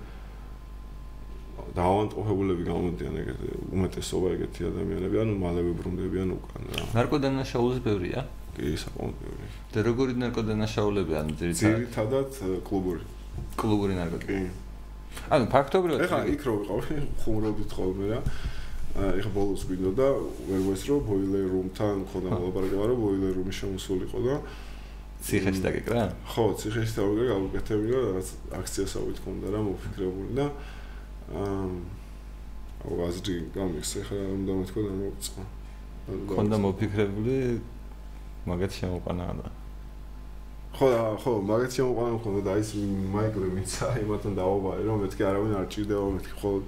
[1.77, 6.85] დაავადებულები გამოდიან ეგეთი უმეტესობა ეგეთი ადამიანები, ანუ მალევე ბრუნდებიან უკან რა.
[6.97, 8.25] ნარკოდანაშაულების ბევრია?
[8.57, 9.47] კი, საკმაოდ ბევრი.
[9.73, 12.31] და როგორი ნარკოდანაშაულები ანუ ძირითადად
[12.64, 13.05] კლუბური.
[13.61, 14.51] კლუბური ნარკოტიკები.
[15.33, 18.20] ანუ ფაქტობრივად ეხა იქ რო ვიყავი, ხუმრობდით ხოლმე რა.
[18.93, 20.07] ეხა ბოლოს გვინდოდა
[20.49, 24.34] ვერ ვესრო ბოილერ რუმთან ხოდა მოლაპარაკება რომ ბოილერ რუმი შემოსულიყო და
[25.22, 26.03] ციხეში დაგეკრა?
[26.28, 28.28] ხო, ციხეში დავიკრა, გავუკეთებდი და რაღაც
[28.59, 30.47] აქციასავით ქონდა რა მოფიქრებული და
[31.32, 31.66] აა
[32.82, 35.43] აუ აზრი გამიხსე ხა უნდა მეთქვა და მოწყო.
[36.34, 37.36] ქონდა მოფიქრებული
[38.51, 39.49] მაგათ შემოყანა და
[40.76, 40.88] ხო
[41.22, 42.70] ხო მაგათ შემოყანა ქონდა და ის
[43.14, 46.64] მაიკლი მიცა იმათთან დავაბარე რომ მეთქი არავინ არ ჭირდება მეთქი ხოლმე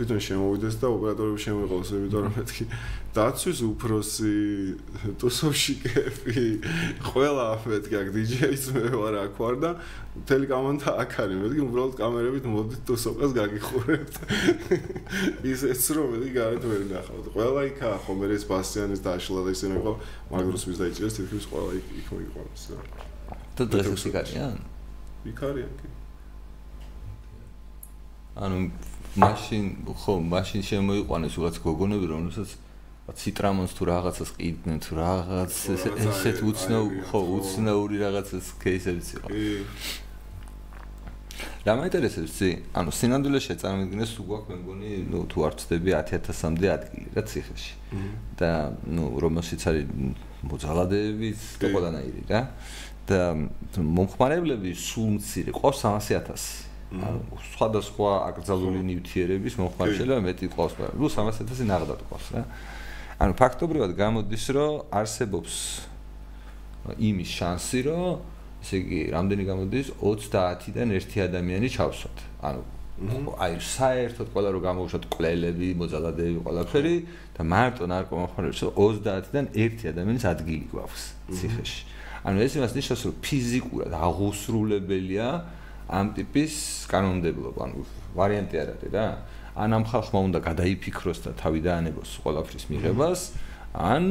[0.00, 2.64] თვითონ შემოვიდეს და ოპერატორები შემოიყოლოს, იმიტომ რომ მეთქი
[3.12, 4.36] დაცვის უფროსი,
[5.20, 6.44] ტუსოვშიკები,
[7.04, 9.70] ყველა მეთქი აქ დიჯეის მე ვარ აქ ვარ და
[10.24, 14.14] მთელი კამანდა აქ არის, მეთქი უბრალოდ კამერებით მოდით ტუსოვკას გაგიხურებთ.
[15.52, 17.26] ისეც რომ მეთქი გარეთ ვერ ნახავთ.
[17.36, 19.92] ყველა იქა ხო მე ეს ბასიანის დაშლა და ისინი ხო
[20.32, 22.82] მაგროს ვის დაიჭერს თითქმის ყველა იქ იქ მოიყვანს რა.
[23.60, 24.56] და დღეს იქ არიან?
[25.28, 25.88] იქ არიან კი.
[28.40, 28.58] ანუ
[29.18, 32.50] მაშინ ხო მაშინ შემოიყვანეს უღაც გოგონები რომელსაც
[33.10, 39.28] ციტრამონს თუ რაღაცას ყიდნენ თუ რაღაც ესეთ უცნაურ ხო უცნაური რაღაცას кейსებიც იყო
[41.60, 42.50] რა მაინტერესებს ძი?
[42.72, 47.72] ანუ სინამდვილე შეწარმოდგინეს უგვაქ მე მგონი, ну თუ არ ვწდები 10000-მდე ადგილი რა ციხეში.
[48.40, 48.50] და
[48.88, 49.84] ну რომელშიც არის
[50.40, 52.40] მოძალადეებიც და ყველანაირი რა.
[53.04, 53.20] და
[53.76, 56.69] მომხმარებლები სულ მცირე, ყავს 300000.
[56.90, 62.42] სხვადასხვა აკრძალული ნივთიერების მომხმარე შეიძლება მეტი ყავს, ნუ 300000 ნაღდად ყავს რა.
[63.20, 65.54] ანუ ფაქტობრივად გამოდის, რომ არსებობს
[66.98, 68.02] იმის შანსი, რომ
[68.60, 72.18] ესე იგი, რამდენი გამოდის 30-დან 1 ადამიანი ჩავსვათ.
[72.42, 72.62] ანუ
[73.40, 76.96] აი საერთოდ ყველა რო გამოვშოთ კვლელები, მოძალადეები, ყველაფერი
[77.36, 81.80] და მარტო ნარკომანებს 30-დან 1 ადამიანის ადგილი გვაქვს ციხეში.
[82.28, 85.28] ანუ ეს იმას ნიშნავს, რომ ფიზიკურად აღუსრულებელია
[85.90, 86.54] ამ ტიპის
[86.90, 87.84] კანონმდებლობა, ანუ
[88.14, 89.06] ვარიანტი არ არის რა.
[89.58, 93.20] ან ამ ხალხმა უნდა გადაიფიქროს და თავი დაანებოს ყველაფრის მიღებას,
[93.74, 94.04] ან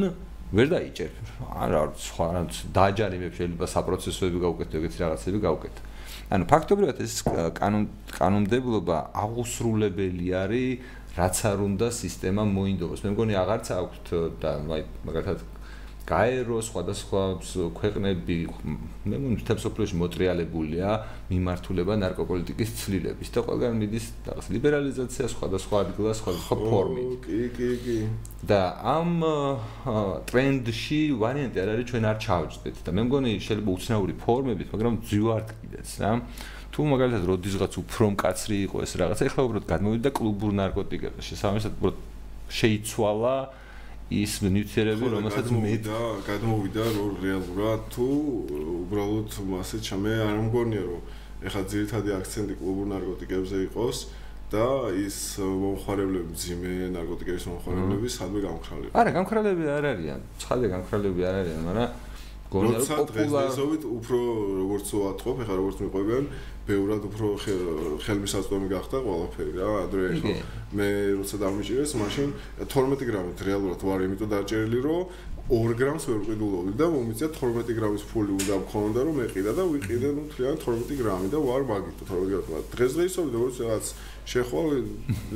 [0.51, 1.11] ვერ დაიჭერ.
[1.55, 2.27] ან რა სხვა
[2.75, 5.81] დააჯარიმებს შეიძლება საპროცესოები გაუკეთო, ეგეთი რაღაცები გაუკეთო.
[6.29, 7.13] ანუ ფაქტობრივად ეს
[7.57, 10.79] კანონ კანონმდებლობა აღუსრულებელი არის,
[11.17, 12.99] რაც არ უნდა სისტემა მოინდომოს.
[13.05, 14.07] მე მგონი აღარც აქვთ
[14.41, 14.51] და
[15.07, 15.39] მაგალითად
[16.09, 17.21] გაერო სხვადასხვა
[17.77, 18.37] ქვეყნები
[19.05, 20.89] მე მგონი მთელ სოფლიოში მოტრიალებულია
[21.29, 27.11] მიმართულება ნარკოპოლიტიკის ცვლილების და ყველგან მიდის რაღაც ლიბერალიზაცია სხვადასხვა ადგილას სხვადასხვა ფორმით.
[27.25, 27.97] კი, კი, კი.
[28.49, 29.11] და ამ
[30.33, 35.47] ტრენდში ვარიანტი არ არის ჩვენ არ ჩავჭდეთ და მე მგონი შეიძლება უცნაური ფორმებით, მაგრამ ძვირად
[35.61, 36.11] კიდეც რა.
[36.69, 41.21] თუ მაგალითად როდისღაც უფრო მკაცრი იყო ეს რაღაცა, ეხლა უბრალოდ გადმოვიდა კლუბურ ნარკოტიკებზე.
[41.29, 41.97] შესაბამისად უბრალოდ
[42.49, 43.35] შეიცვალა
[44.09, 48.07] ის ნიუტრიენტები, რომელსაც მე და გადმოვიდა რომ რეალურად თუ
[48.89, 51.01] უბრალოდ მასე ჩამე არ მგონია რომ
[51.45, 53.97] ეხლა ძირითადი აქცენტი კლუბურ ნარკოტიკებზე იყოს
[54.49, 54.65] და
[54.97, 58.93] ის მომხარებლები ძიმე ნარკოტიკების მომხარებლები სადმე გამქრალები.
[58.97, 60.19] არა, გამქრალები არ არიან.
[60.41, 61.89] ცხადია გამქრალები არ არიან, მაგრამ
[62.49, 64.19] გონია რომ პოპულარობით უფრო
[64.57, 66.23] როგორც ვატყობ, ეხლა როგორც მიყვებიან,
[66.69, 67.27] ბევრად უფრო
[68.05, 70.33] ხელმისაწვდომი გახდა ყველაფერი რა, ადრე ხო.
[70.77, 70.87] მე
[71.19, 72.29] როცა დამიჭირეს, მაშინ
[72.69, 75.01] 12 გრამით რეალურად ვარ, იმიტომ დაჭერილი რომ
[75.49, 80.09] 2 გრამს ვერ ვყიდულობდი და მომიწია 12 გრამის ფული უნდა მქონდა რომ მეყიდა და ვიყიდე
[80.13, 82.67] ნუ თლიან 12 გრამი და ვარ მაგიტო 12 გრამი.
[82.69, 83.85] დღესდღეობით როგორც რაღაც
[84.29, 84.67] შეხვალ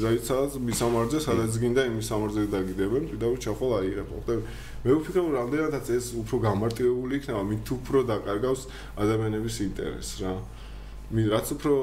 [0.03, 4.07] ზაიცაც მისამარძე სადაც გინდა იმ მისამარძე დაგიდებენ, ვიდა რომ ჩახვალ აიღებ.
[4.13, 4.35] ხოთე
[4.85, 8.61] მე ვფიქრობ რამდენადაც ეს უფრო გამარტივებული იქნება, მით უფრო დაკარგავს
[9.01, 10.33] ადამიანების ინტერესს რა.
[11.13, 11.73] მი რაც უფრო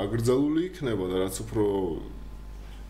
[0.00, 1.64] აგრძალული იქნება და რაც უფრო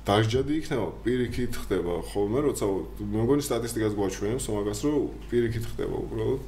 [0.08, 2.64] დაჟჯადი იქნება, პირიქით ხდება ხოლმე, როცა
[3.12, 6.40] მოგონი სტატისტიკას გვაჩვენებს მაგას, რომ პირიქით ხდება უბრალოდ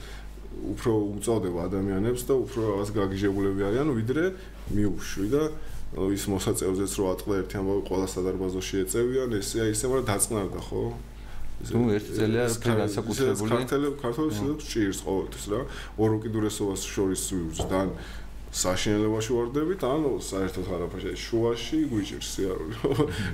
[0.70, 4.24] უფრო უწოდება ადამიანებს და უფრო რაღაც გაგიჟებულები არიან, ვიდრე
[4.70, 5.42] მიუშვი და
[6.14, 10.82] ის მოსაწევზეც რო ატყდა ერთი ამბავი ყველა სადარბაზოში ეწევიან, ესე ისე მაგრამ დაწყნარდა ხო?
[11.60, 13.50] ნუ ერთი წელია რო განსაკუთრებული
[14.00, 15.60] ქართული სიტყვა ჭირს ყოველთვის რა.
[16.00, 17.88] ორ უკიდურესობას შორის ვიუძდან
[18.50, 22.74] საშინელებაში ვარდებით, ანუ საერთოდ არაფერში შუაში გვიჭირს სიარული.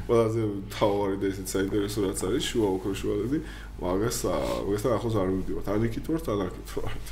[0.09, 0.43] ყველაზე
[0.77, 3.39] თავარი და ისეთ საინტერესო რაც არის შუა უფრო შუალედი,
[3.81, 5.67] მაგას მაგასთან ახლოს არ მივდივართ.
[5.73, 7.05] ან იქით ვართ, ან აქეთ ვართ.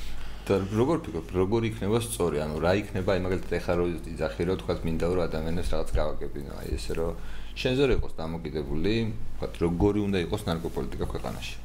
[0.44, 2.36] და როგორ ფიქრობ, როგორ იქნება სწორი?
[2.44, 6.52] ანუ რა იქნება, აი მაგალითად ეხლა რო იძახი რომ თქვა მინდა რომ ადამიანებს რაღაც გავაკებინო,
[6.60, 7.16] აი ესე რომ
[7.56, 8.92] შენზე რო იყოს დამოკიდებული,
[9.40, 11.56] თქვა როგორი უნდა იყოს ნარკოპოლიტიკა ქვეყანაში.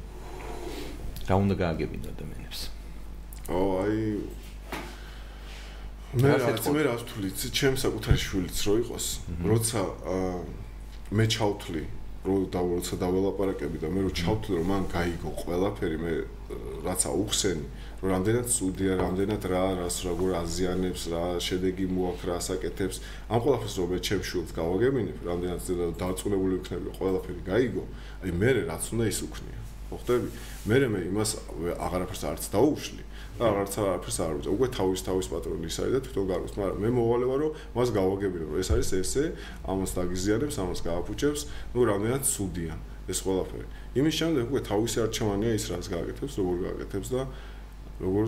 [1.28, 2.60] რა უნდა გააგებინო ადამიანებს?
[3.52, 3.96] ო, აი
[6.10, 9.06] მე რაც მე რაც თვლი, ჩემ საკუთარ შვილიც რო იყოს,
[9.46, 9.80] როცა
[11.14, 11.82] მე ჩავთვლი,
[12.26, 16.12] რომ და როცა დაველაპარაკები და მე რო ჩავთვლი, რომ მან გაიგო ყველაფერი, მე
[16.82, 17.66] რაცა უხსენი,
[18.02, 22.96] რომ რამდენად სუდია, რამდენად რა, რას როგორ აზიანებს, რა შედეგი მოაქვს, რა საკეთებს,
[23.30, 27.84] ამ ყველაფერს რომ მე ჩემ შვილს გავაგებინებ, რამდენად დაწუნებული ვიქნები, ყველაფერი გაიგო,
[28.26, 29.60] აი მე რაც უნდა ის უქნია.
[29.90, 30.28] ხო ხტები?
[30.70, 31.30] მე მე იმას
[31.86, 33.02] აღარაფერს არც დაუშვი.
[33.40, 34.52] აღარც არაფერს არ უწევ.
[34.56, 38.44] უკვე თავის თავის პატრონი ის არის და თვითონ გარკვევს, მაგრამ მე მოვალევა რომ მას გავაგებინო,
[38.50, 39.24] რომ ეს არის ესე,
[39.64, 41.40] ამას დაგიზიანებს, ამას გააფუჭებს,
[41.74, 42.74] ნუ რამდენად სუდია
[43.10, 43.66] ეს ყველაფერი.
[43.96, 47.22] იმის შემდეგ უკვე თავისი არჩევანია ის რაც გააკეთებს, როგორ გააკეთებს და
[48.00, 48.24] როგორ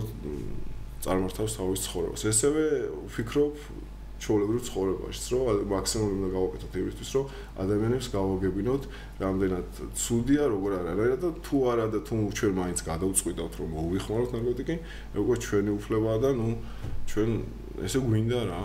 [1.03, 2.21] წარმართავს თავის ცხოვრებას.
[2.31, 2.63] ესევე
[3.11, 3.53] ვფიქრობ
[4.23, 5.43] ჩაოლებრო ცხოვრებაშიც, რომ
[5.73, 7.25] მაქსიმუმი უნდა გავაკეთოთ იმისთვის, რომ
[7.63, 8.83] ადამიანებს გავაგებინოთ,
[9.23, 9.67] რამდენად
[9.99, 14.75] ცუდია, როგორ არა და თუ არა და თუ ჩვენ მაინც გადავწყვიტავთ, რომ მოვიხმაროთ ნარკოტიკი,
[15.17, 16.49] როგორ ჩვენი უფლებაა და ნუ
[17.11, 17.29] ჩვენ
[17.83, 18.61] ესე გვინდა რა.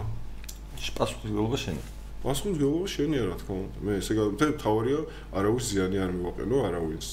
[0.78, 1.82] პასუხისმგებლობა შენი.
[2.22, 3.78] პასუხისმგებლობა შენია რა თქმა უნდა.
[3.82, 5.00] მე ესე გადავთე თავარია,
[5.38, 7.08] არავის ზიანი არ მივაყენო, არავის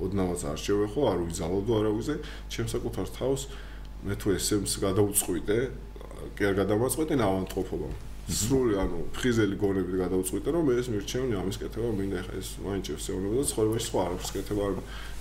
[0.00, 2.14] ოდნავაც არ შევეხო, არ ვიზალოდო არავისზე,
[2.48, 3.42] ჩემს საკუთარ თავს
[4.00, 5.58] მე თუ ესემს გადავწყვიტე,
[6.36, 7.90] კი არ გადავაწყვეტე ნავანტყოფობა.
[8.30, 13.34] სრული ანუ ფხიზელი გონებით გადავწყვიტე რომ ეს მირჩევნი ამის კეთება მინდა ხა ეს მაინც შეეუნება
[13.40, 14.74] და ცხოვრებაში სხვა არაფერს კეთება არ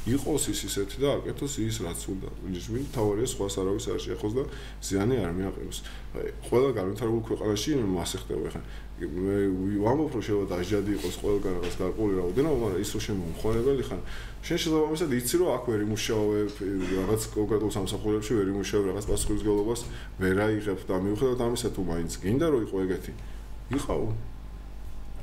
[0.08, 2.30] იყოს ის ისეთი და აკეთოს ის რაც უნდა.
[2.48, 4.44] ნიშნული თავარია სხვა სარავის არ შეეხოს და
[4.80, 5.80] ზიანი არ მიაყენოს.
[6.16, 8.62] აი ყველა განვითარებულ ქვეყანაში მასე ხდება ხა
[9.00, 9.36] მე
[9.80, 14.02] ვამბობ რომ შეიძლება დაჟადი იყოს ყველგან რაღაც გარკვეული რაოდენობა, მაგრამ ის რომ შემომხონებელი ხან.
[14.44, 16.28] შენ შესაძლოა იცი რომ აქ ვერ იმუშაობ
[17.00, 19.82] რაღაც კონკრეტულ სამსახურებში ვერ იმუშაობ რაღაც პასუხისგებლობას
[20.20, 23.12] ვერ აიღებ და მიუხედავად ამისა თუ მაინც გინდა რომ იყო ეგეთი?
[23.80, 24.02] იყავ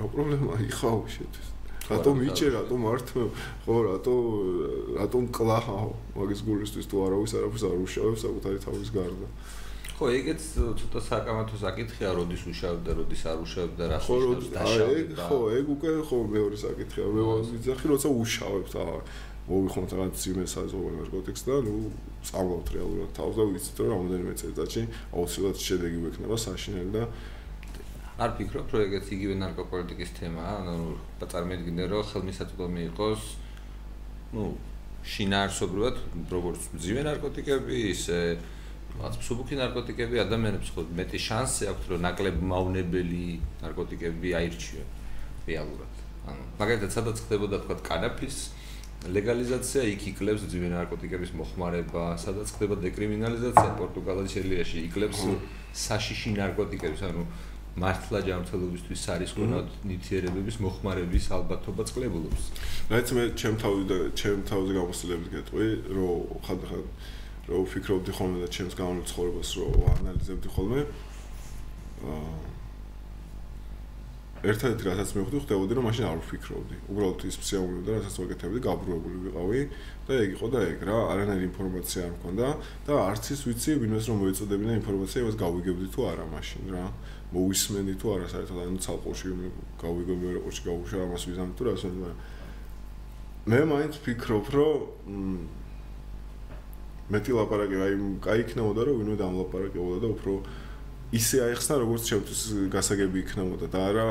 [0.01, 1.55] რა პრობლემა იყავ შეთვის
[1.91, 3.22] რატო მიჭე რატო მართო
[3.66, 4.16] ხო რატო
[4.99, 9.28] რატო კლაჰაო მაგის გულისთვის თუ არავის არაფერს არ უშავებს საკუთარი თავის გარდა
[9.97, 10.43] ხო, ეგეც
[10.76, 15.24] ცოტა საკამათო საკითხია, როდის უშავდა, როდის არ უშავდა, რა ხოჭებს დაშავდა.
[15.24, 17.05] ხო, ეგ უკვე ხო მეორე საკითხია.
[17.16, 19.01] მე ვიზახი, როცა უშავებს, აა
[19.47, 21.74] მოვიხმოთ რაღაც ძიმეს აზოვე ნარკოტიკს და ნუ
[22.26, 24.82] წავლობთ რეალურად თავს და ვიცით რომ რამოდენიმე წელიწადში
[25.14, 27.05] აუცილებლად შედეგი გვექნება საშინელი და
[28.16, 30.76] არ ფიქრობ რომ ეგეც იგივე ნარკოპოლიტიკის თემაა, ანუ
[31.20, 33.24] წარმოიდგინე რომ ხელმისაწვდომი იყოს
[34.32, 34.44] ნუ
[35.06, 35.96] შინაარსობრივად
[36.32, 38.20] როგორც ძიმე ნარკოტიკები, ისე
[38.96, 43.24] რაც მსუბუქი ნარკოტიკები ადამიანებს ხო მეტი შანსი აქვს რომ ნაკლებ მავნებელი
[43.60, 44.88] ნარკოტიკები აირჩიონ
[45.46, 45.92] რეალურად.
[46.26, 48.36] ანუ მაგალითად სადაც ხდებოდა თქვა კანაფის
[49.12, 55.20] ლეგალიზაცია იქ იკლებს ძიმე ნარკოტიკების მოხმარება, სადაც ხდება დეკრიმინალიზაცია პორტუგალიაში, იკლებს
[55.76, 57.22] საშიში ნარკოტიკების, ანუ
[57.77, 62.45] მართლა ჯანმრთელობისთვის სარისკონად ნივთიერებების მოხმარების ალბათობა წყლებულობს.
[62.89, 66.85] რაც მე ჩემ თავი და ჩემ თავზე გამოსილებით გეტყვი, რომ ხანდახან
[67.47, 70.81] რომ ვფიქრობდი ხოლმე და ჩემს განმცხოვრებას რომ ანალიზებდი ხოლმე.
[72.07, 72.55] აა
[74.47, 76.76] ერთადერთი რასაც მივხვდი ხდებოდი რომ მაშინ არ ვფიქრობდი.
[76.92, 79.61] უბრალოდ ის ფსევდონიმი რასაც ვაკეთებდი, გაბრუებული ვიყავი
[80.07, 82.47] და ეგ იყო და ეგ რა, არანაირი ინფორმაცია არ მქონდა
[82.86, 86.84] და არც ის ვიცი ვინმეს რომ მოეწოდებინა ინფორმაცია, იმას გავიგებდი თუ არა მაშინ რა.
[87.26, 89.26] მოვისმენდი თუ არა საერთოდ, ანუ ცალყურში
[89.82, 92.16] გავიგე მეორე ყურში გავუშვა ამას ვიზამდი თუ რა, მაგრამ
[93.47, 94.78] მე მაინც ვფიქრობ რომ
[97.14, 100.32] მეტი ლაპარაკი აი კაი იქნებოდა რომ ვინმე დამლაპარაკებოდა და უფრო
[101.16, 102.40] ისე აიხსნა როგორც ჩემთვის
[102.74, 104.06] გასაგები იქნებოდა და არა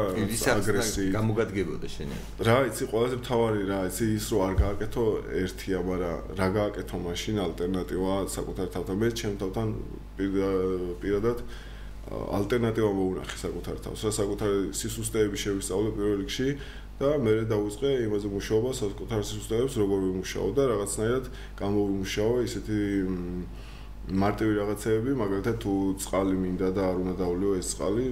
[0.55, 2.15] აგრესიი გამოგადგებოდა შენი
[2.47, 5.05] რა იცი ყველაზე მთავარი რა იცი ის რომ არ გააკეთო
[5.45, 8.95] ერთია მაგრამ რა გააკეთო მაშინ ალტერნატივა საკუთარ თავთან.
[9.01, 9.67] მე ჩემ თავთან
[11.01, 11.37] პირადად
[12.39, 13.99] ალტერნატივა მოუნახე საკუთარ თავს.
[14.05, 16.49] რა საკუთარ სისუსტეები შევისწავლე პირველ რიგში
[16.99, 21.25] და მე დავიწყე იმაზე მუშაობა საკუთარ სისუსტეებს როგორ ვიმუშაო და რაღაცნაირად
[21.59, 22.79] გამოვიმუშაო ისეთი
[24.05, 28.05] მარტივი რაღაცეები, მაგალითად თუ წყალი მინდა და არ უნდა დავლიო ეს წყალი,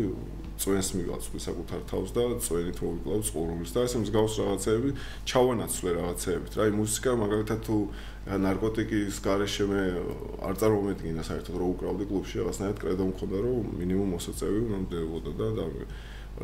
[0.64, 4.90] წვენს მიგაცვი საკუთარ თავს და წვენით მოვიკლავ წყურვილს და ესე მსგავს რაღაცეები,
[5.30, 6.52] ჩავანაცვლე რაღაცეებით.
[6.58, 7.78] რა, მუსიკა მაგალითად თუ
[8.24, 9.82] ნარკოტიკის garaშე მე
[10.48, 15.48] არ წარმომედგინა საერთოდ რომ უკრავდი კლუბში, რაღაცნაირად კრედო მქონდა რომ მინიმუმ მოსაწევი უნდა მდებოდა და
[15.58, 15.66] და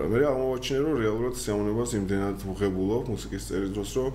[0.09, 4.11] მე აღმოაჩინე რომ რეალურად სიამოვნებას იმდენად ვღებულობ მუსიკის წერის დროს რომ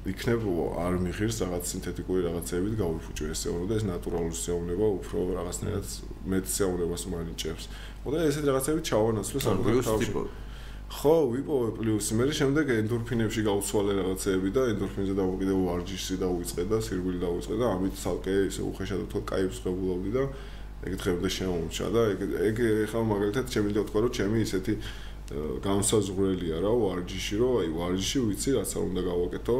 [0.00, 5.86] იქნებო არ მიღირს რაღაც სინთეტიკური რაღაცებით გავიფუჭო ეს ეუნება ეს ნატურალური სეუნება უფრო რაღაცნაირად
[6.24, 7.64] მეტ სეუნებას მანიჭებს.
[8.04, 10.12] მოდი ესეთ რაღაცები ჩავანაცვლე საკუთარ თავში.
[10.90, 16.76] ხო, ვიპოვე პლუსი, მე შემდეგ ენდორფინებში გავცვალე რაღაცები და ენდორფინზე დავაკიდე ვარჯიში და უიწყე და
[16.80, 20.24] სირგვილი დავიწყე და ამით ცალკე ისე უხეშად თქო კაიფს ღებულობდი და
[20.90, 22.56] ეგ დღემდე შემომჩა და ეგ ეგ
[22.90, 24.74] ხა მაგალითად შემიძლია ვთქვა რომ ჩემი ისეთი
[25.62, 29.56] განსაზღვრელია რა ვარჯიში რომ აი ვარჯიში ვიცი რაცა უნდა გავაკეთო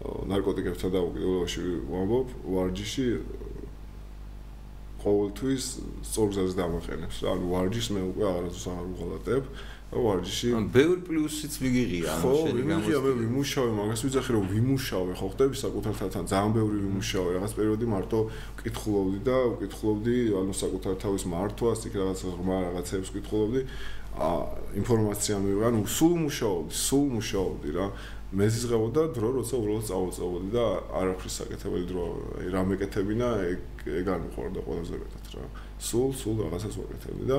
[0.00, 3.06] ნარკოტიკებთან დაუკიდებლობაში ვამბობ, ვარჯიში
[5.00, 5.64] ყოველთვის
[6.04, 7.16] სწორგზაზე დამაყენებს.
[7.24, 9.44] ანუ ვარჯიშს მე უკვე აღარასდროს აღარ უღალატებ.
[9.90, 12.86] და ვარჯიში ან ბევრი პლუსიც ვიგიღია, ანუ შენი გამოსწორება.
[12.86, 17.52] ხო, ვიგიღია, ვიმუშავე, მაგას ვიძახი რომ ვიმუშავე, ხო ხდები საკუთარ თავთან, ძალიან ბევრი ვიმუშავე, რაღაც
[17.58, 18.18] პერიოდი მარტო
[18.60, 23.60] ვკითხულობდი და ვკითხულობდი, ანუ საკუთარ თავის მართვას, იქ რაღაც ღრმა რაღაცებს ვკითხულობდი.
[24.10, 24.30] ა
[24.74, 27.86] ინფორმაცია მივიღე, ანუ სულ მუშაობდი, სულ მუშაობდი რა.
[28.30, 30.64] მეზიზღებოდა დრო როცა უბრალოდ წავწავოდი და
[31.00, 32.04] არაფრის საკეთებელი დრო
[32.38, 35.44] აი რა მეკეთებინა ეგ არ მიყვარდა ყველაზე მეტად რა.
[35.82, 37.38] სულ სულ რაღაცას ვაკეთებდი და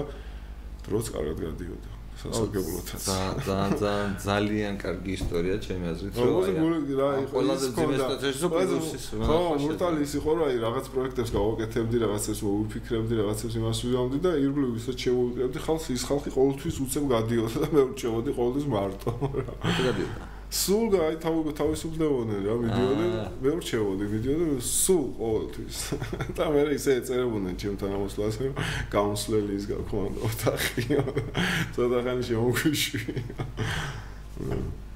[0.83, 3.01] დროც კარგად გადიოდა სასარგებლოთაც.
[3.07, 6.11] ძალიან ძალიან ძალიან კარგი ისტორია ჩემი აზრით.
[6.19, 11.97] რომ აი რა ყველაზე ძიმესტაციაში სუპერუსის ხო მურტალი ის იყო რომ აი რაღაც პროექტებს გავაკეთებდი
[12.03, 17.57] რაღაცებს მოვიფიქრებდი რაღაცებს იმას ვიდამდი და ირგვლივ ისაც შემოვიკრებდი ხალხს ის ხალხი ყოველთვის უცებ გადიოდა
[17.63, 19.09] და მე ვრჩევოდი ყოველთვის მარტო.
[19.39, 19.53] რა
[19.87, 25.77] გადიოდა სულ გაი თავი თავისუფლებოდნენ რა მიდიოდნენ მე ვრჩევოდი მიდიოდნენ სულ ყოველთვის.
[26.37, 28.59] და მე ისე ეწერებოდნენ ჩემთან ამოსვლას რომ
[28.91, 30.83] გამოსვლელი ის გაქონდა ოთახი.
[31.75, 32.99] ცოტა ხანი შემოგვიშვი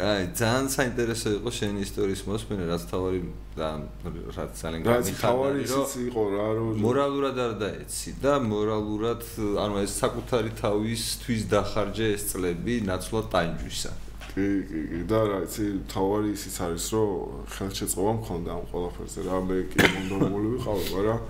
[0.00, 3.20] აი ძალიან საინტერესო იყო შენი ისტორიის მოსმენა რაც თავარი
[3.52, 3.68] და
[4.32, 9.26] რაც ძალიან გამიხარდა თავარი ის იყო რა რომ მორალურად არ დაეცი და მორალურად
[9.60, 13.92] ანუ ეს საკუთარი თავისთვის დახარჯე ეს წლები ნაცვლად ტაინჯვისა
[14.30, 15.00] კი კი კი.
[15.10, 17.10] და რა იცი თავარი ისიც არის რომ
[17.50, 19.20] ხელშეწყობა მქონდა ამ ყველაფერზე.
[19.26, 21.20] რა მე კი მონდომული ვიყავ მაგრამ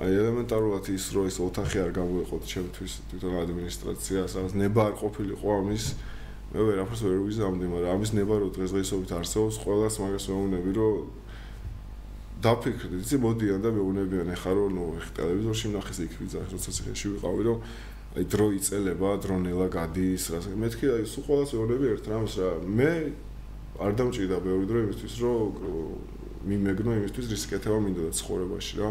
[0.00, 5.46] აი ელემენტარულად ის რომ ეს ოთახი არ გამოიყოთ ჩემთვის თვითონ ადმინისტრაცია სადაც ნება არ ყოფილიყო
[5.60, 5.84] ამის.
[6.50, 10.94] მე ვერაფერს ვერ ვიზამდი მაგრამ ამის ნება რომ დღესდღეობით არსებობს ყველას მაგას მეუბნები რომ
[12.40, 14.84] დაფიქრდი იცი მოდიან და მეუბნებიან ეხა რომ ნუ
[15.16, 17.58] ტელევიზორში ნახეს იქ ვიძახ როცა ციხეში ვიყავი რომ
[18.10, 20.60] აი დრო იწელება, დრონელა გადის, რა თქმა უნდა.
[20.66, 22.50] მეთქი აი სულ ყოველას ეუბნები ერთ რამს რა.
[22.66, 22.92] მე
[23.78, 25.40] არ დამჭირდა ბევრი დრო იმისთვის, რომ
[26.50, 28.90] მიმეგნო იმისთვის რისკეთება მინდოდა ცხოვრებაში რა.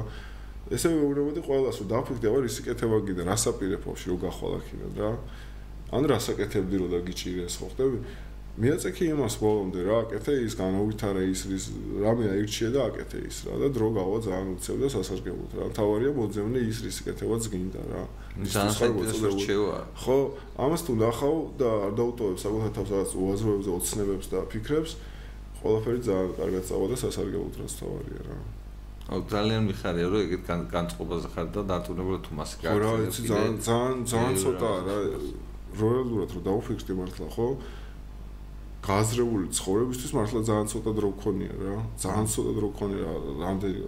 [0.72, 5.12] ესე მეუბნებოდი ყოველას, რომ დაფიქრდება რისკეთება კიდე რასაპირებობს, რომ გახვალაქინო რა.
[5.90, 7.98] ან რასაკეთებდი რომ და გიჭირეს ხო ხდები?
[8.60, 11.66] მიაწექი იმას ბოლომდე რა, აკეთე ის განავითარა ის რის
[12.04, 15.66] რამე აირჩიე და აკეთე ის რა და დრო გავა ძალიან უცებ და სასარგებლოდ რა.
[15.76, 18.04] თავარია მოძებნე ის რის კეთებაც გინდა რა.
[18.38, 19.78] ძალიან საინტერესო რჩევა.
[20.00, 20.18] ხო,
[20.64, 24.92] ამას თუ ნახავ და არ დაუტოვებ საკუთარ თავს რაღაც უაზროებზე, ოცნებებს და ფიქრებს,
[25.60, 28.38] ყველაფერი ძალიან კარგად წავა და სასარგებლოდ რაც თავარია რა.
[29.10, 32.70] აუ ძალიან მიხარია რომ ეგეთ განწყობაზე ხარ და დარწმუნებული თუ მასე გაიგე.
[32.70, 34.98] ხო რა, იცი ძალიან ძალიან ძალიან ცოტა რა.
[35.82, 37.48] როელურად რომ დაუფიქრდი მართლა ხო?
[38.80, 41.76] გაზრეული ცხოვრებისთვის მართლა ძალიან ცოტა დრო გქონია რა.
[42.00, 43.10] ძალიან ცოტა დრო გქონია,
[43.44, 43.80] რამდენი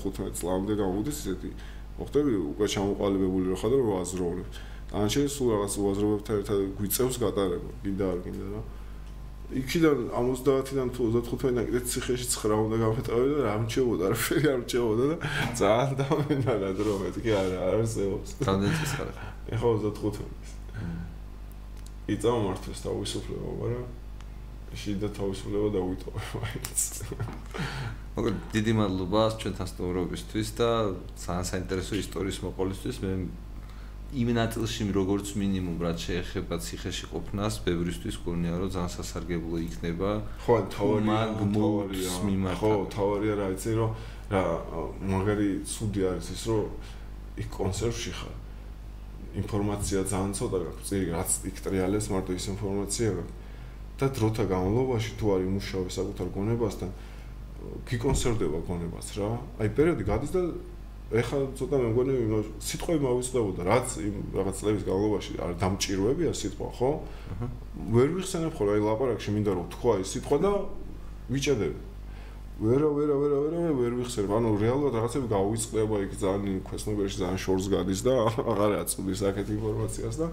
[0.00, 1.50] 35 წლამდე გამოვიდეს ისეთი.
[1.98, 4.48] მოხდები უკვე ჩამოყალიბებული რა ხარ და ვაზროვლებ.
[4.94, 8.60] ანჩე სულ რაღაც უაზრობებთან ერთად გვიწევს გატარება, გინდა არ გინდა რა.
[9.54, 14.58] იქიდან 70-დან თუ 35-დან კიდე ციხეში 9 უნდა გამეტავე და რა მჭებოდა, რა ფერი არ
[14.64, 15.16] მჭებოდა და
[15.60, 18.28] ძალიან დამენანა დრო მეთქი არა, არ არსებობს.
[18.48, 19.08] რამდენი წელი ხარ?
[19.54, 20.54] ეხა 35.
[22.14, 23.84] იწავა მართლაც თავისუფლება, მაგრამ
[24.74, 26.80] შიდა თავისუფლება დავითოვე მაინც.
[28.14, 30.68] მოგეთ დიდი მადლობა ჩვენთან სტუმრობისთვის და
[31.18, 32.96] ძალიან საინტერესო ისტორიის მოყოლისთვის.
[33.04, 33.12] მე
[34.14, 40.10] იმ ნაწილში როგორც მინიმუმ რაც შეეხება ციხეში ყოფნას, ბევრისთვის გონია რომ ძალიან სასარგებლო იქნება.
[40.46, 42.10] ხო, თავარია,
[42.62, 43.90] ხო, თავარია რა იცი რომ
[44.30, 44.42] რა
[45.10, 46.64] მაგარი ცუდი არის ის რომ
[47.42, 48.34] იქ კონსერვში ხარ.
[49.34, 53.43] ინფორმაცია ძალიან ცოტა გაქვს, წირი რაც იქ ტრიალებს მარტო ის ინფორმაცია გაქვს.
[54.00, 56.90] და დროთა განმავლობაში თუ არის მუშაობ საკუთარ გონებასთან
[57.88, 59.28] გიკონსერვდება გონებას რა.
[59.62, 60.42] აი პერიოდი გადის და
[61.14, 62.14] ეხლა ცოტა მე მგონი
[62.64, 66.90] სიტყვები მოვიცდებოდა რაც იმ რაღაც წლების განმავლობაში არ დამჭიროებია სიტყვა ხო?
[67.94, 70.52] ვერ ვიხსენებ ხოლმე აი ლაპარაკში მინდა რომ თქვა ის სიტყვა და
[71.30, 71.80] ვიჭედები.
[72.54, 74.30] ვერა ვერა ვერა ვერა ვერ ვიხსენებ.
[74.32, 78.12] ანუ რეალურად რაღაცები გავიწყდება იქ ძალიან ქვესნობერში ძალიან შორს გადის და
[78.50, 80.26] აღარ აწუდის აქეთ ინფორმაციას და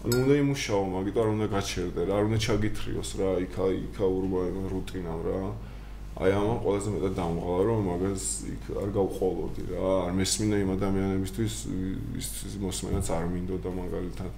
[0.00, 4.42] ანუ უნდა იმუშაო, მაგიტო არ უნდა გაჩერდე რა, არ უნდა ჩაგითრიოს რა, იქა იქა ურბა
[4.72, 5.40] რუტინა რა.
[6.20, 11.54] აი ამან ყველაზე მეტად დამღალა რომ მაგას იქ არ გავყოლოდი რა, არ მესმინა იმ ადამიანებისთვის
[12.16, 12.28] ვის
[12.64, 14.32] მოსმენაც არ მინდოდა მაგალითად.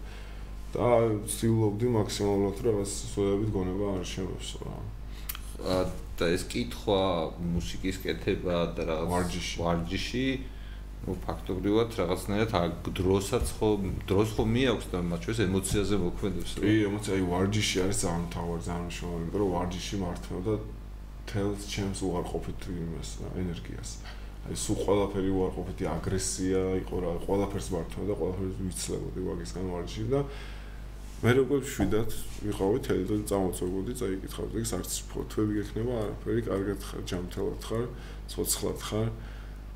[0.73, 0.89] და
[1.29, 4.77] ვცდილობდი მაქსიმალურად რაღაც სულებით გონება არ შემოსო რა.
[6.19, 7.03] და ეს კითხვა
[7.39, 10.27] მუსიკის კეთება და რაღაც ვარჯიში ვარჯიში
[11.03, 13.69] ну ფაქტობრივად რაღაცნაირად აქ დროსაც ხო
[14.07, 16.63] დროს ხო მიაქვს და მათ შორის ემოციაზე მოქმედებს რა.
[16.63, 20.55] კი, ემოცია აი ვარჯიში არის ძალიან მთავარი ძალიან მნიშვნელოვანი, იმიტომ რომ ვარჯიში მართლმადდა
[21.33, 23.11] თელს ჩემს უარყოფით იმას
[23.43, 23.91] ენერგიას.
[24.43, 30.21] აი სულ ყველაფერი უარყოფითი აგრესია იყო რა, ყველაფერს მართლმადდა, ყველაფერს ვიცლებოდი ვაგისგან ვარჯიში და
[31.23, 32.11] მე როგორ შვიდათ
[32.43, 37.87] ვიყავი თელიდან წამოწოგოდი, წაიკითხავდი, ის არც ფოთვები გექნება, არაფერი, კარგად ხარ, ჯამთელად ხარ,
[38.27, 39.09] ცოცხლად ხარ.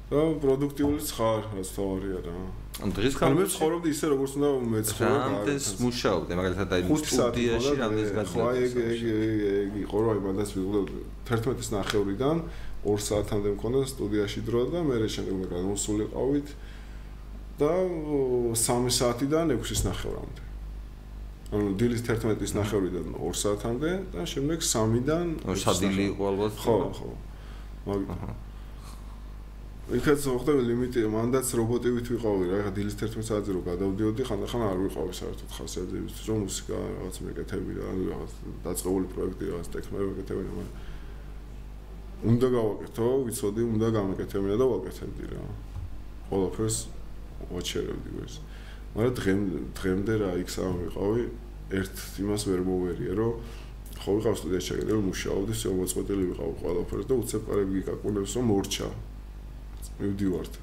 [0.07, 2.35] და პროდუქტიულიც ხარ, რაც თავარია რა.
[2.79, 5.19] ან დღის ხარ მე ცხოვრობდი ისე როგორც უნდა მეცხოვრე.
[5.27, 8.31] რამდენს მუშაობდი, მაგალითად აი სტუდიაში რამდენს გადაგე.
[8.31, 9.01] ხო, აი ეგ ეგ
[9.67, 12.37] ეგ იყო რა, იმადას ვიყავდი 11-ის ნახევრიდან
[12.87, 16.49] 2 საათამდე მქონდა სტუდიაში დრო და მე რა შემდეგ მე გამოსულიყავით
[17.59, 17.73] და
[18.55, 20.43] 3 საათიდან 6-ის ნახევრამდე.
[21.51, 25.27] ანუ დილის 11-ის ნახევრიდან 2 საათამდე და შემდეგ 3-დან
[25.67, 26.53] სადილი იყო ალბათ.
[26.63, 27.11] ხო, ხო.
[27.91, 28.46] მაგ
[29.87, 34.81] იქაც ხდება ლიმიტი, მანდაც რობოტივით ვიყავი რა, ეხა დილის 11 საათზე რო გადავდიოდი, ხანდახან არ
[34.83, 38.33] ვიყავი საერთოდ ხასიათებით, რომ მუსიკა რაღაც მეკეთები და ანუ რაღაც
[38.67, 40.71] დაწყებული პროექტი რაღაც ტექნოლოგია მეკეთები, მაგრამ
[42.27, 45.43] უნდა გავაკეთო, ვიცოდი, უნდა გამეკეთებინა და ვაკეთებდი რა.
[46.35, 46.77] ყველაფერს
[47.55, 48.35] ვაჩერებდი ეს.
[48.97, 51.23] მაგრამ დღემდე დღემდე რა იქ სამ ვიყავი,
[51.79, 53.33] ერთ იმას ვერ მოვერია, რომ
[54.03, 58.89] ხო ვიყავ სტუდიაში ჩაგედელი მუშაობდი, შემოწყვეტილი ვიყავ ყველაფერს და უცებ კარები გიკაკუნებს რომ მორჩა.
[60.01, 60.55] მივდივართ.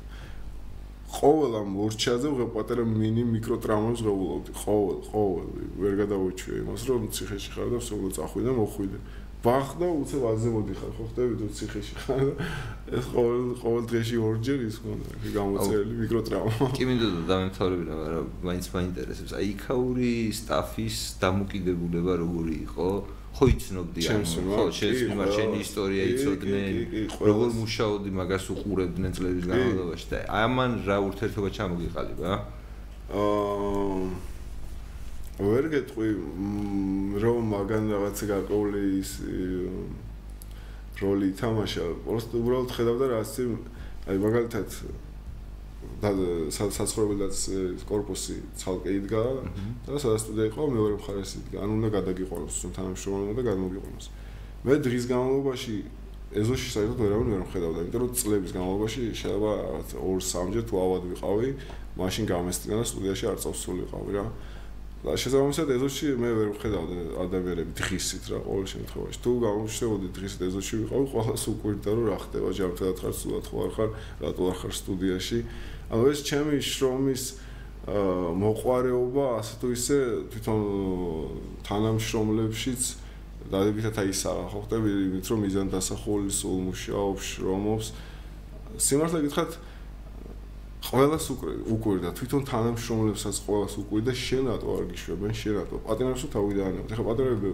[1.14, 4.52] ყოველ ამ ორჩაზე ვღებ პატარა მინი მიკრო ტრამვებს ღებულობდი.
[4.58, 9.00] ყოველ, ყოველ ვერ გადავიჩვე იმას, რომ ციხეში ხარ და სულ წახვიდე, მოხვიდე.
[9.44, 12.28] ბახდა უცებ აზემოდი ხარ, ხო ხტები თუ ციხეში ხარ
[12.98, 15.08] ეს ყოველ ყოველ დღეში ორჯერ ის მქონდა,
[15.38, 16.54] გამოწერილი მიკრო ტრამა.
[16.74, 19.32] კი მინდა დამემთავრებინა, მაგრამ მაინც მაინტერესებს.
[19.36, 22.90] აი იქაური სტაფის დამოკიდებულება როგორი იყო?
[23.34, 26.76] ხო იცნობდი ამ ხო შეიძლება შენი ისტორია იცოდნენ
[27.30, 32.32] როგორ მუშაობდი მაგას უყურებდნენ წლების განმავლობაში და ამან რა ურთიერთობა ჩამოგიყალიბა
[33.14, 34.32] აა
[35.42, 36.10] ვერ გეტყვი
[37.26, 39.12] რომ მაგან რაღაცა გაკოვლი ის
[41.02, 43.48] როლი თამაშა უბრალოდ ხედავდა რა ასე
[44.14, 44.70] აი მაგალითად
[46.04, 47.36] საცხოვრებელაც
[47.88, 49.24] корпуსი ცალკე იდგა
[49.88, 51.58] და სადაც სტუდია იყო მეორე მხარეს იდგა.
[51.64, 54.06] ან უნდა გადაგიყვანოს თვითონ თანამშრომლობა და გადმოგიყვანოს.
[54.64, 55.76] მე დღის განმავლობაში
[56.34, 61.50] ეზოში საერთოდ ვერავინ ვერ მხედავდა, იმიტომ რომ წლების განმავლობაში შეიძლება რაღაც 2-3-ჯერ თუ ავად ვიყავი,
[61.94, 64.26] მაშინ გამესტინა და სტუდიაში არ წავსულიყავი რა.
[65.04, 66.96] და შესაბამისად ეზოში მე ვერ მხედავდა
[67.28, 69.18] ადამიანები დღისით რა ყოველ შემთხვევაში.
[69.20, 73.72] თუ გამოვშევოდი დღისით ეზოში ვიყავი, ყოველას უკვირდა რომ რა ხდება, ჯამთან ხარ, სულად ხო არ
[73.76, 73.90] ხარ,
[74.24, 75.40] რატო არ ხარ სტუდიაში.
[75.94, 77.24] ანუ ეს ჩემი შრომის
[77.84, 79.98] მოყვარეობა ასე თუ ისე
[80.34, 80.62] თვითონ
[81.68, 82.82] თანამშრომლებშიც
[83.52, 87.88] დადებითად აისაღა ხო ხტები იმით რომ მიზან დასახული სულ მუშაობს შრომობს
[88.80, 89.52] სიმართლე გითხრათ
[90.88, 91.26] ყველას
[91.76, 95.76] უკვირდა თვითონ თანამშრომლებსაც ყველას უკვირდა შენ რატო არ გიშვებენ შენ რატო?
[95.84, 97.50] პატრონებს თავიდან ახლა პატრონები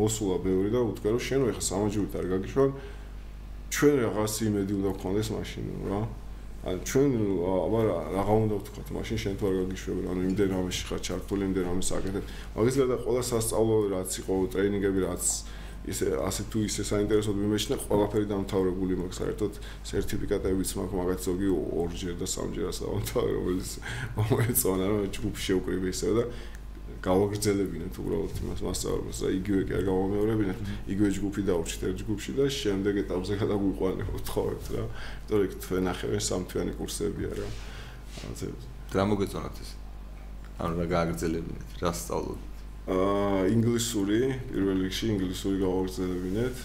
[0.00, 2.70] მოსულა ბევრი და უთქვა რომ შენ ეხა სამაჯურით არ გაგიშვან
[3.74, 6.00] ჩვენ რაღაც იმედი უნდა გქონდეს მაშინ რა
[6.60, 7.80] ან ჩვენ აბა
[8.16, 11.90] რაღა უნდა ვთქვათ მაშინ შენ თუ არ გაგიშვები ანუ იმდენ რამეში ხარ ჩართული იმდენ რამეს
[11.96, 12.24] აკეთებ
[12.56, 15.24] მაგის გარდა ყველა სასწავლო რაც იყო ტრეინინგები რაც
[15.88, 19.16] ისე ასე თუ ისე საინტერესოდ მიმეჩნდა ყველაფერი დამთავრებული მაქვს.
[19.20, 19.52] საერთოდ
[19.90, 21.48] სერტიფიკატებიც მაქვს მაგათ ზოგი
[21.80, 23.70] ორჯერ და სამჯერაც დავამთავრე რომელიც
[24.20, 26.24] მომეწონა რომ ჯგუფი შეუკრიბე ისე და
[27.00, 30.58] გავაგრძელებინეთ უბრალოდ იმას მასწავლებას და იგივე კი არ გავამეორებინეთ
[30.92, 34.84] იგივე ჯგუფი დაურჩით ერთ ჯგუფში და შემდეგ ეტაპზე გადაგვიყვანებთ თხოვეთ რა.
[34.84, 37.48] იმიტომ რომ თქვენ ახევენ სამთვიანი კურსებია რა
[38.30, 38.46] ასე.
[38.92, 39.70] რა მოგეწონათ ეს?
[40.60, 42.42] ანუ რა გააგრძელებინეთ რა სწავლობთ?
[42.90, 44.20] აა ინგლისური
[44.50, 46.56] პირველ რიგში ინგლისური გავაგრძელებინეთ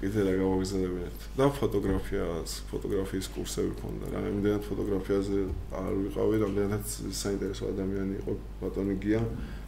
[0.00, 4.20] კიდე რა გავაგზავნებინეთ და ფოტოგრაფიას, ფოტოგრაფიის კურსები ქონდა რა.
[4.32, 5.38] იმდენად ფოტოგრაფიაზე
[5.76, 6.88] არ ვიყავი, რამდენადაც
[7.20, 9.22] საინტერესო ადამიანი იყო ბატონი გია.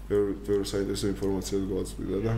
[0.09, 2.35] ბევრი ბევრი საინტერესო ინფორმაციას გავაწვიდა და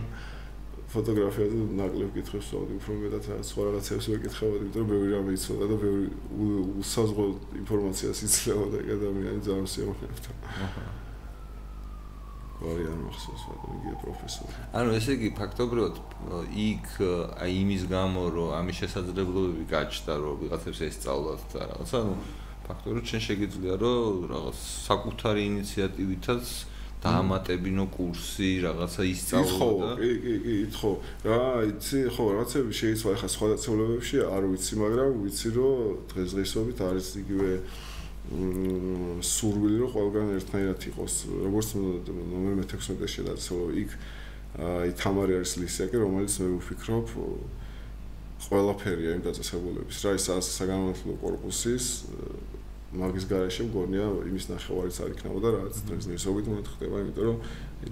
[0.91, 5.76] ფოტოგრაფიაზე ნაკლებ კითხებს ვსვავდი, უფრო მეტად სხვა რაღაცებს ვეკითხებოდი, იმიტომ რომ ბევრი რამე იცოდა და
[5.85, 6.07] ბევრი
[6.83, 7.26] უსაზღვრო
[7.62, 10.31] ინფორმაციას იცლებოდა ადამიანი ძალიან შეუმხნევდა.
[10.66, 10.99] აჰა.
[12.61, 14.52] ვარი არ მახსოვს რადგან პროფესორი.
[14.76, 15.94] ანუ ესე იგი ფაქტობრივად
[16.68, 16.86] იქ
[17.40, 22.14] აი იმის გამო რომ ამის შესაძლებლობები გაჩნდა რომ ვიღაცებს ესწავლათ და რაღაცა ანუ
[22.68, 24.58] ფაქტობრივად შენ შეგიძლია რომ რაღაც
[24.88, 26.44] საკუთარი ინიციატივითაც
[27.00, 30.90] დაამატებინო კურსი რაღაცა ისწავლო და კი კი კი ითხო
[31.24, 31.40] რა
[31.72, 35.78] იცი ხო რაღაცები შეიძლება ხა სხვა დაწესებულებებში არ ვიცი მაგრამ ვიცი რომ
[36.12, 37.50] დღესდღეობით არის იგივე
[38.28, 41.14] სურვილი რომ ყველგან ერთნაირად იყოს.
[41.46, 43.90] როგორც ნომერ 16-ში შედარწმულო იქ
[44.60, 47.06] აი თამარი არის ლისიაკი რომელიც მე ვფიქრობ
[48.40, 50.10] ყველაფერია იმ დაწესებულების რა.
[50.14, 51.84] ის საგანმანათლებლო კორპუსის
[52.90, 57.38] მაგის garaშე მგონია იმის ნახევარიც არ იქნებოდა რაც დღესდღეობით მოხდება იმიტომ რომ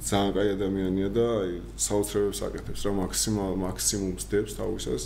[0.03, 2.91] ძალიან კაი ადამიანია და აი საოცრებებს აკეთებს რა.
[2.99, 5.03] მაქსიმალ მაქსიმუმს დებს თავისას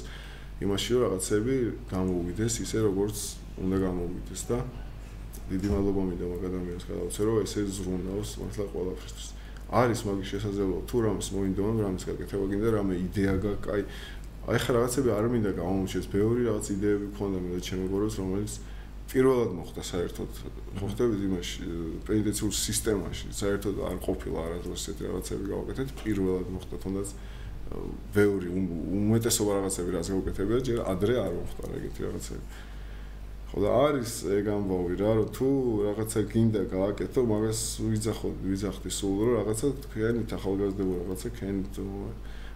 [0.64, 1.56] იმაში რომ რაღაცები
[1.92, 3.16] გამოუვიდეს ისე როგორც
[3.60, 4.58] უნდა გამოუვიდეს და
[5.52, 9.28] დიდი მადლობა მინდა მაგ ადამიანს გადავცე რომ ესე ზრუნავს მართლა ყველაფერთვის
[9.72, 13.82] არის მაგის შესაძლებლობა თუ რამეს მოინდომა რამეს გაკეთება გინდა რამე იდეა გაკაი
[14.42, 18.52] აი ხა რაღაცები არ მინდა გამომჩეს ბევრი რაღაც იდეები მქონდა მე და ჩემი გოროს რომელიც
[19.12, 20.30] პირველად მოხდა საერთოდ.
[20.80, 21.62] მოხდებით იმაში
[22.08, 23.26] პენიტენციურ სისტემაში.
[23.36, 25.88] საერთოდ არ ყოფილა არასდროს ესეთი რაღაცები გავაკეთეთ.
[26.00, 27.08] პირველად მოხდა თუნდაც
[28.16, 32.42] ბევრი უმეტესობა რაღაცები რაც გავაკეთებია ჯერ ადრე არ მოხდა რაღაცები
[33.52, 35.46] ხო და არის ეგ ამბავი რა რომ თუ
[35.84, 41.74] რაღაცა გინდა გააკეთო მაგას ვიძახოთ ვიძახდი სულ რომ რაღაცა თქვენი ახალგაზრდებო რაღაცა ქენით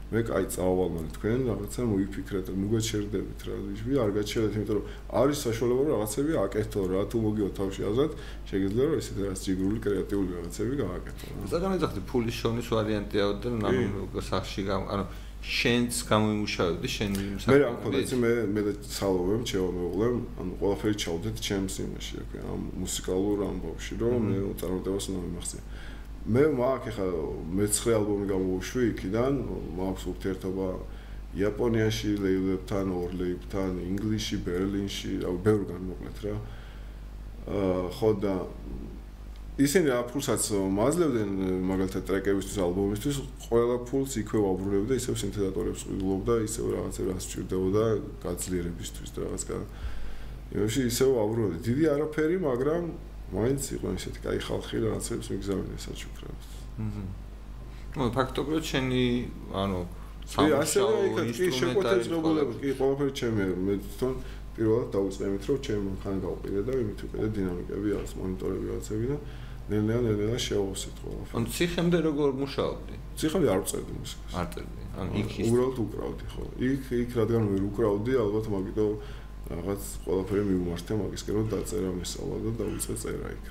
[0.06, 4.84] მე კაი წავალმანი თქვენ რაღაცა მოიფიქრეთ ნუ გაჩერდებით რა ვიშვი არ გაჩერდეთ იმიტომ რომ
[5.20, 8.12] არის საშუალება რომ რაღაცები აკეთო რა თუ მოგიო თავში აზრად
[8.46, 14.22] შეგიძლია რომ ესეთ რაღაც ჯიგრული კრეატიული რაღაცები გააკეთო ზოგადად მეძახდი ფულის შოვნის ვარიანტია და ანუ
[14.30, 15.04] სახში ანუ
[15.46, 17.12] შენს გამოიმუშავებდი შენ
[17.46, 19.84] მე რა მქონდა იცი მე მე და ცალობებ ჩემო
[20.42, 25.58] ანუ ყველაფერი ჩავდეთ ჩემს იმაში რა ქვია ამ მუსიკალურ ამბავში რომ მე წარმოტებას უნდა მიმახცე
[26.26, 27.06] მე მაქვს ხა
[27.58, 29.34] მე-9 ალბომი გამოვშვი იქიდან
[29.78, 30.68] მაქვს ურთიერთობა
[31.36, 36.36] იაპონიაში ლეიბლებთან, ორ ლეიბლებთან, ინგლისში, ბერლინში, აუ ბევრგან მოკლედ რა.
[37.46, 38.34] აა ხო და
[39.56, 41.30] ისინი რა ფულსაც მაძლევდნენ
[41.64, 43.16] მაგალითად ტრეკებისთვის, ალბომისთვის,
[43.48, 47.84] ყველა ფულს იქვე ვაბრუნებდა, ისევ სინთეზატორებს ყიდულობდა, ისევ რაღაცა რას ჭირდებოდა
[48.26, 49.56] გაძლიერებისთვის და რაღაც კა
[50.56, 51.58] იმაში ისევ ვაბრუნებდი.
[51.66, 52.82] დიდი არაფერი, მაგრამ
[53.32, 56.48] მაინც იყო ისეთი კაი ხალხი, რაღაცებს მიგზავნე საჩუქრებს.
[56.76, 57.02] აჰა.
[57.96, 59.04] ну ფაქტობრივად შენი
[59.56, 59.80] ანუ
[60.28, 60.90] სამუშაო
[61.32, 64.12] ინსტრუმენტები კი ყველაფერი ჩემი მე თვითონ
[64.56, 69.16] პირველად დავიწყე იმით რომ ჩემი მანქანა გავყიდე და იმით ვიყიდე დინამიკები, რაღაც მონიტორები, რაღაცები და
[69.66, 71.34] ნელ-ნელა ნელ-ნელა შევავსეთ ყველაფერს.
[71.36, 72.94] ანუ ციხემდე როგორ მუშაობდი?
[73.18, 74.32] ციხემდე არ წერდი მუსიკას.
[74.40, 74.82] არ წერდი.
[74.96, 76.44] ანუ იქ ის უბრალოდ უკრავდი, ხო.
[76.70, 78.86] იქ იქ რადგან ვერ უკრავდი, ალბათ მაგიტო
[79.46, 83.46] რაღაც ყველაფერი მიუმართე მაგისკენ რომ დაწერა მისალა და დავიწყე წერა იქ.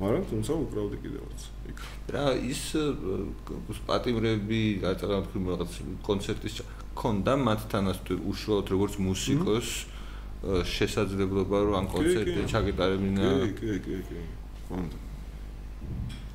[0.00, 1.40] მაგრამ თუმცა უკრავდი კიდევაც.
[1.70, 1.78] იქ.
[2.14, 2.62] რა ის
[3.86, 5.72] პატიმრები თქვი რაღაც
[6.06, 6.54] კონცერტის
[6.96, 9.68] კონდა მათთანაც თუ უშუალოდ როგორც მუსიკოს
[10.40, 13.50] შესაძლებლობა რომ ამ კონცერტზე ჩაგიტარებინა კი.
[13.60, 14.20] კი კი კი
[14.68, 14.98] კონდა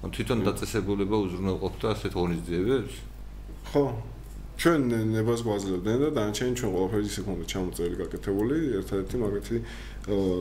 [0.05, 2.93] ან თვითონ დაწესებულება უზრუნველყოფდა ასეთ ღონისძიებებს?
[3.73, 3.83] ხო.
[4.55, 4.81] ჩვენ
[5.11, 8.55] ნებას გვაძლევდნენ და დანარჩენი ჩვენ ყველაფერი ისე ქონდა ჩამოწერილი გაკეთებული.
[8.79, 9.57] ერთადერთი მაგათი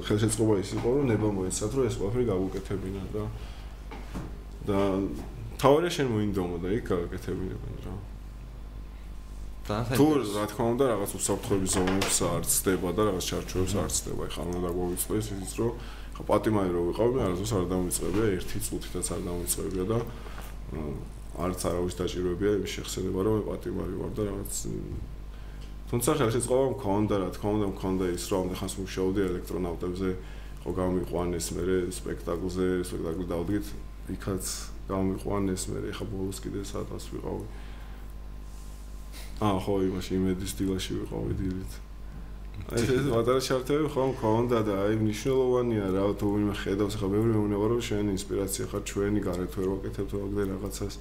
[0.07, 3.25] ხელშეწყობა ის იყო რომ ნება მოეცათ რომ ეს ყველაფერი გავუკეთებინა და
[4.69, 4.81] და
[5.59, 7.95] თავარია შენ მოინდომოდა იქ გაკეთებინებენ რა
[9.65, 14.23] თუ რა თქმა უნდა რაღაც უსაფრთხოების ზონებს არ ცდება და რაღაც ჩარჩოებს არ ცდება.
[14.29, 15.73] ეხლა უნდა დაგვიწყდეს ისიც რომ
[16.15, 19.99] ხა პატიმარი რო ვიყავი, არასდროს არ დამიწყებია ერთი წუთითაც არ დამიწყებია და
[21.35, 24.53] არც არავის დაჭიროებია იმის შეხსენება რომ პატიმარი ვარ და რაღაც
[25.89, 30.11] თუმცა ხელშეწყობა მქონდა რა თქმა უნდა მქონდა ის რომ ამდენ მუშაობდი ელექტრონავტებზე
[30.61, 31.65] ხო გამიყვანეს მე
[31.99, 33.67] სპექტაკლზე სპექტაკლი დავდგით
[34.13, 34.45] იქაც
[34.93, 37.45] გამიყვანეს მე ხა ბოლოს კიდე საათას ვიყავი
[39.43, 41.73] აა ხო იმაში იმედის დილაში ვიყავი დილით
[42.73, 47.35] ეს ეს მოდარ შარტები ხომ მქონდა და აი მნიშვნელოვანია რა თუ ვინმე ხედავს ხა ბევრი
[47.35, 50.95] მეუბნება რომ შენი ინსპირაცია ხარ ჩვენი გარეთ ვერ ვაკეთებ თუ აგდე რაღაცას.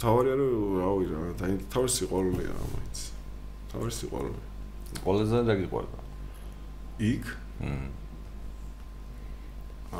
[0.00, 2.96] თავარია რომ რავი რა და თავის სიყვარულია რა მაინც.
[3.74, 4.40] თავის სიყვარული
[5.04, 6.00] ყველაზე რა გიყვარდა
[7.12, 7.24] იქ?
[7.60, 7.70] მ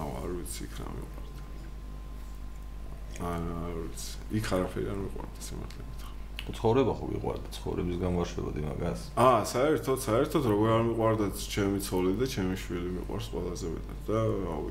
[0.01, 1.43] აუ არ ვიცი იქ რა მიყვარდა
[3.27, 4.11] აა არ ვიცი.
[4.39, 5.96] იქ არაფერი არ მიყვარდა სიმართლე
[6.55, 12.27] ცხოვრება ხო გიყვარდა ცხოვრების გამორშვებოდი მაგას აა საერთოდ საერთოდ როგორ არ მიყვარდა ჩემი ცოლი და
[12.31, 14.19] ჩემი შვილი მიყვარს ყველაზე მეტად და
[14.55, 14.65] აუ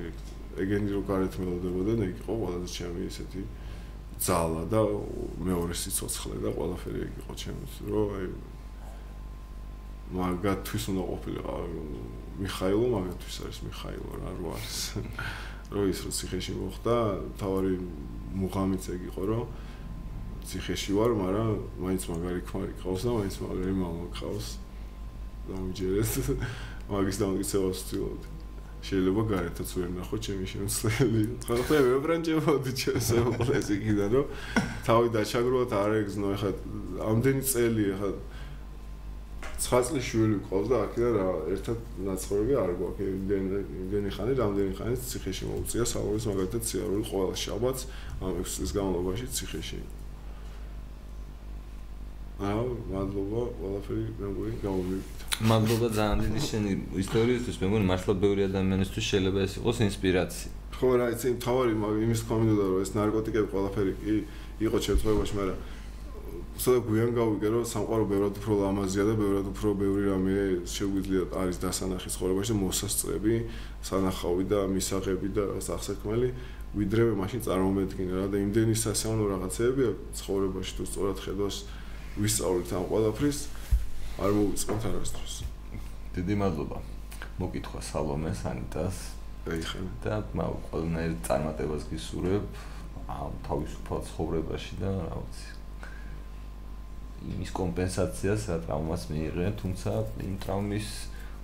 [0.64, 3.42] ეგენი რო გარეთ მელოდებოდა და იქ იყო ყველაზე ჩემი ესეთი
[4.26, 4.82] ძალა და
[5.44, 8.28] მეორე სიცოცხლე და ყველაფერი ეგ იყო ჩემთვის რომ აი
[10.16, 11.56] მაგათვის უნდა ყოფილიყო
[12.40, 14.80] მიხაილო მაგათვის არის მიხაილო რა რო არის.
[15.74, 16.96] რო ის რო ციხეში მოხდა
[17.42, 17.74] თავარი
[18.38, 19.46] მუღამიც ეგ იყო რომ
[20.50, 21.50] ციხეში ვარ, მაგრამ
[21.82, 24.48] მაინც მაგარი ქმარი ყავს და მაინც მაგარი მამა ყავს.
[25.50, 26.12] დამიჯერეს.
[26.94, 28.28] მაგის დამოკიდებულებას ვცდილობდი.
[28.86, 31.22] შეიძლება გარეთაც ვერ ნახო ჩემი შემოსლები.
[31.50, 33.08] ხალხი მე ბრანჯებოდი ჩემს
[33.74, 34.28] იქიდან, რომ
[34.86, 36.52] თავი დაჩაგროთ არ ეგზნო, ეხლა
[37.10, 38.10] ამდენი წელი ეხლა
[39.66, 43.02] ცხა წლის შვილი ყავს და აქედან რა ერთად ნაცხოვრები არ გვაქვს.
[43.82, 47.82] იმდენი ხანი, რამდენი ხანი ციხეში მოუწია, საურის მაგალითად ციარული ყოველ შაბათს
[48.22, 49.80] ამ 6 წლის განმავლობაში ციხეში.
[52.36, 55.12] აა მადლობა ყველაფერი მეგონი გამომივიდა.
[55.52, 56.72] მადლობა ძალიან დიდი შენი
[57.04, 57.56] ისტორიისთვის.
[57.64, 60.50] მეგონი მართლა ბევრი ადამიანისთვის შეიძლება ეს იყოს ინსპირაცია.
[60.76, 64.16] ხო რა იცი თავარი იმის კომენტოდა რომ ეს ნარკოტიკები ყველაფერი კი
[64.68, 65.60] იყო შეწყვებაში მაგრამ
[66.56, 70.36] სულ გვიან გავიგე რომ სამყარო ბევრად უფრო ლამაზია და ბევრად უფრო ბევრი რამე
[70.76, 73.36] შეგვიძლია არის დასანახი ცხოვრებაში და მოსასწრები
[73.88, 76.30] სანახავი და მისაღები და სახსექმელი
[76.76, 81.58] ვიდრე მაშინ წარმომედგინე რა და იმდენი სასიამოვნო რაღაცეებია ცხოვრებაში თუ სწორად ხედავს
[82.16, 83.40] ვისწავლით ამ ყველაფრის
[84.24, 85.36] არ მოვიწყოთ არასდროს.
[86.16, 86.78] დიდი მადლობა.
[87.40, 88.96] მოგითხა სალომე სანიტას.
[89.52, 92.44] აიხენ და მაგ ყველანაირ წარმატებას გისურვებ
[93.12, 95.48] ამ თავისუფალ ცხოვრებაში და რა ვიცი.
[97.36, 99.92] იმის კომპენსაციას რა ტრაუმას მიიღე, თუმცა
[100.24, 100.88] იმ ტრაუმის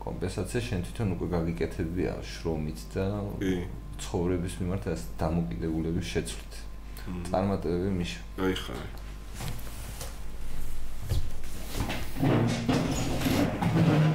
[0.01, 3.05] კომპენსაცია შენ თვითონ უკვე გაგიკეთებია შრომით და
[4.01, 6.53] ცხოვრების მიმართ ეს დამოკიდებულების შეცვლით.
[7.29, 8.19] წარმატებები მიშა.
[8.45, 8.87] აიხარე.
[13.73, 14.10] Thank you.